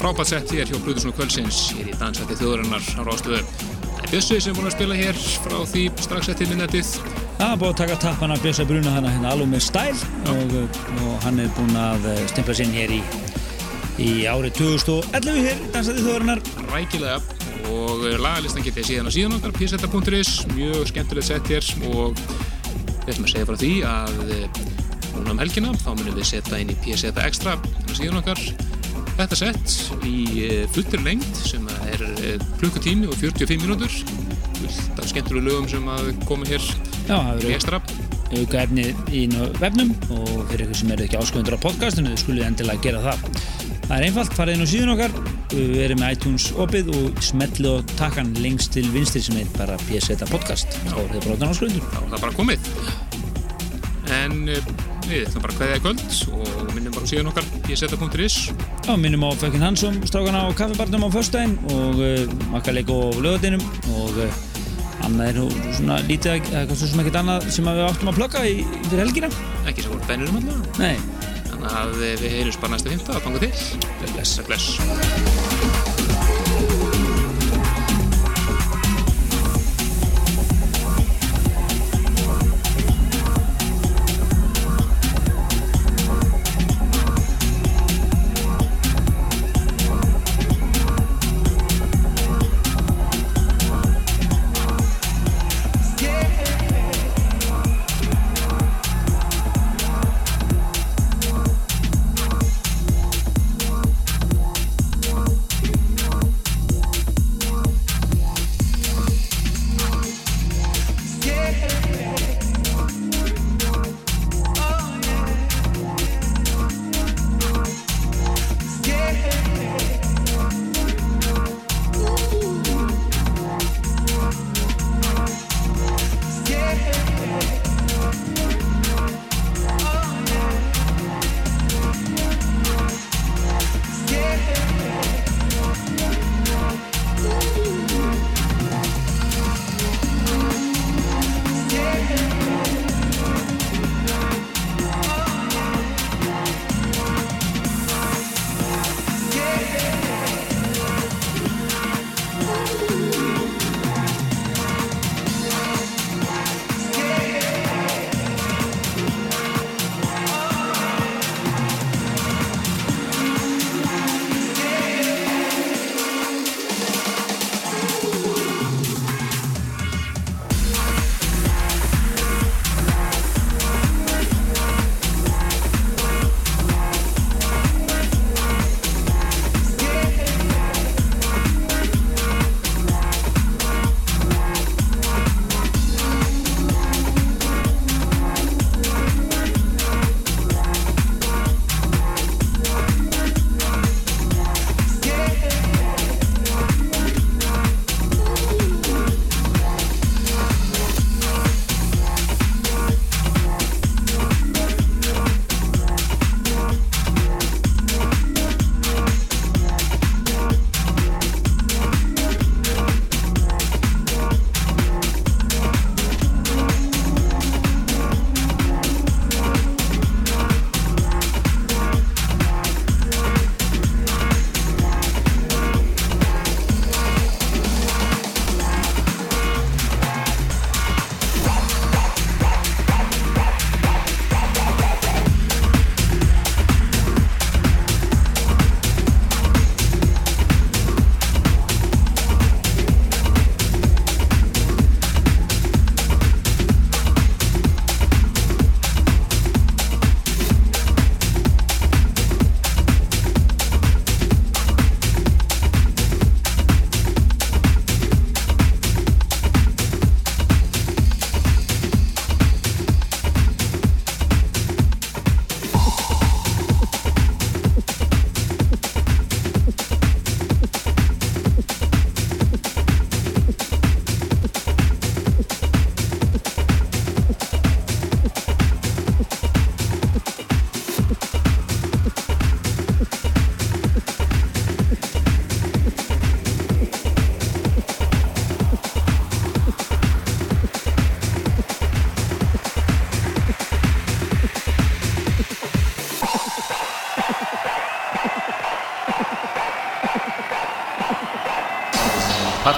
frábært 0.00 0.30
sett 0.30 0.52
hér 0.54 0.64
hjá 0.64 0.78
Plutusnú 0.80 1.12
Kvölsins 1.12 1.56
hér 1.76 1.90
í 1.92 1.94
dansætti 2.00 2.38
þjóðurinnar 2.40 2.84
á 2.96 3.02
Rástöðu. 3.04 3.40
Það 3.44 4.04
er 4.06 4.12
Bjössi 4.14 4.38
sem 4.40 4.54
er 4.54 4.56
búin 4.56 4.68
að 4.70 4.74
spila 4.78 4.96
hér 4.96 5.18
frá 5.44 5.56
því 5.68 5.82
strax 6.00 6.30
eftir 6.32 6.48
minnettið. 6.48 6.92
Það 7.36 7.50
er 7.50 7.58
búin 7.60 7.74
að 7.74 7.80
taka 7.82 7.98
tappan 8.00 8.32
af 8.32 8.40
Bjössa 8.40 8.64
Bruna 8.68 8.94
hana 8.94 9.12
hérna 9.12 9.34
alveg 9.34 9.50
með 9.52 9.64
stæl 9.66 9.98
og, 10.32 10.54
og 11.04 11.12
hann 11.26 11.42
er 11.44 11.52
búin 11.58 11.76
að 11.76 12.08
eh, 12.14 12.22
stempla 12.32 12.56
sinn 12.56 12.72
hér 12.72 12.94
í, 12.96 13.02
í 14.00 14.08
árið 14.30 14.56
2011 14.62 15.44
hér 15.44 15.60
í 15.60 15.68
Dansæti 15.76 16.06
þjóðarinnar. 16.06 16.42
Rækilega 16.70 17.20
og 17.74 18.08
lagalistan 18.24 18.64
getið 18.64 18.88
síðan 18.88 19.12
á 19.12 19.16
síðan 19.18 19.36
okkar 19.36 19.54
pseta.is, 19.58 20.32
mjög 20.54 20.88
skemmtilegt 20.94 21.28
sett 21.28 21.52
hér 21.52 21.70
og 21.92 22.16
við 23.04 23.12
ætlum 23.12 23.28
að 23.28 23.34
segja 23.34 23.50
frá 23.52 23.60
því 23.60 23.74
að 23.90 24.34
eh, 24.38 24.60
núna 25.18 25.36
um 25.36 25.44
helgina 25.44 25.76
þá 25.84 25.92
munum 25.92 26.16
við 26.16 26.32
setja 26.32 26.64
inn 26.64 26.72
í 26.72 26.80
pseta 26.88 27.28
extra 27.28 27.58
á 27.60 27.92
síðan 27.92 28.22
okkar 28.24 28.40
þetta 29.20 29.38
sett 29.38 30.04
í 30.06 30.44
eh, 30.46 30.62
fullur 30.74 31.02
lengd 31.04 31.42
sem 31.44 31.66
er 31.90 32.04
eh, 32.08 32.44
klukkutími 32.60 33.08
og 33.10 33.18
45 33.20 33.64
mínútur 33.64 33.92
fullt 34.60 35.02
af 35.02 35.10
skemmtilegu 35.10 35.46
lögum 35.48 35.68
sem 35.70 35.90
að 35.92 36.10
koma 36.28 36.48
hér 36.48 36.64
Já, 37.08 37.16
það 37.16 37.46
í 37.48 37.54
ekstra 37.56 37.80
auka 38.30 38.62
efni 38.62 38.86
í 39.16 39.24
vefnum 39.58 39.90
og 40.14 40.30
fyrir 40.50 40.66
ykkur 40.66 40.80
sem 40.80 40.92
eru 40.94 41.06
ekki 41.06 41.18
áskofundur 41.18 41.58
á 41.58 41.64
podcastinu 41.64 42.14
skulle 42.20 42.46
endilega 42.46 42.84
gera 42.84 43.00
það. 43.08 43.24
Það 43.88 43.94
er 43.96 44.06
einfalt, 44.06 44.36
farið 44.38 44.54
inn 44.54 44.62
á 44.62 44.70
síðun 44.70 44.92
okkar, 44.94 45.16
við 45.50 45.80
erum 45.88 46.02
með 46.04 46.14
iTunes 46.14 46.46
opið 46.62 46.92
og 46.94 47.24
smellið 47.26 47.70
og 47.72 47.94
takkan 47.98 48.30
lengst 48.38 48.76
til 48.76 48.86
vinstri 48.94 49.24
sem 49.26 49.40
er 49.42 49.50
bara 49.56 49.80
PSeta 49.88 50.30
podcast. 50.30 50.78
Þá 50.86 51.00
er 51.02 51.16
þið 51.16 51.26
brotan 51.26 51.50
ásköfundur. 51.50 51.90
þá 51.90 51.98
er 52.04 52.12
það 52.12 52.28
bara 52.28 52.38
komið 52.38 53.18
en 54.10 54.48
eh, 54.50 54.70
við 55.06 55.26
ætlum 55.26 55.44
bara 55.44 55.54
að 55.54 55.60
kveðja 55.60 55.78
í 55.78 55.82
kvöld 55.84 56.02
og 56.36 56.72
minnum 56.74 56.94
bara 56.94 57.10
síðan 57.10 57.30
okkar 57.30 57.46
pseta.is 57.78 58.36
Já, 58.86 58.94
minnum 58.96 59.24
á 59.26 59.30
Fökkin 59.38 59.62
Hansson, 59.62 60.00
strákana 60.08 60.46
á 60.46 60.54
kaffibarnum 60.56 61.04
á 61.06 61.08
föstudaginn 61.14 61.56
og 61.74 62.00
uh, 62.00 62.24
makkaleik 62.54 62.90
og 62.90 63.18
lögadeinum 63.22 63.62
og 63.96 64.18
uh, 64.18 64.40
annað 65.06 65.28
er 65.30 65.38
nú 65.40 65.46
svona 65.76 66.00
lítið 66.08 66.32
að- 66.34 66.50
eða 66.52 66.64
hvað 66.70 66.80
svo 66.82 66.90
sem 66.92 67.02
ekkert 67.04 67.20
annað 67.22 67.50
sem 67.56 67.70
við 67.70 67.84
áttum 67.88 68.10
að 68.12 68.18
í, 68.50 68.56
fyrir 68.88 69.04
helgina. 69.04 69.30
ekki 69.66 69.82
sem 69.86 69.92
voru 69.94 70.08
bennur 70.10 70.32
um 70.32 70.40
alltaf. 70.40 70.80
Nei, 70.82 70.96
þannig 71.50 71.78
að 71.82 71.94
við 72.02 72.26
heyrjum 72.36 72.60
bara 72.64 72.74
næsta 72.76 72.94
fymta 72.96 73.16
að 73.16 73.22
fanga 73.28 73.44
til. 73.46 73.54
Bless. 74.16 74.40
bless 74.48 75.39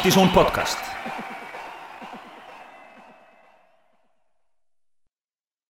Partizón 0.03 0.33
podcast 0.33 0.82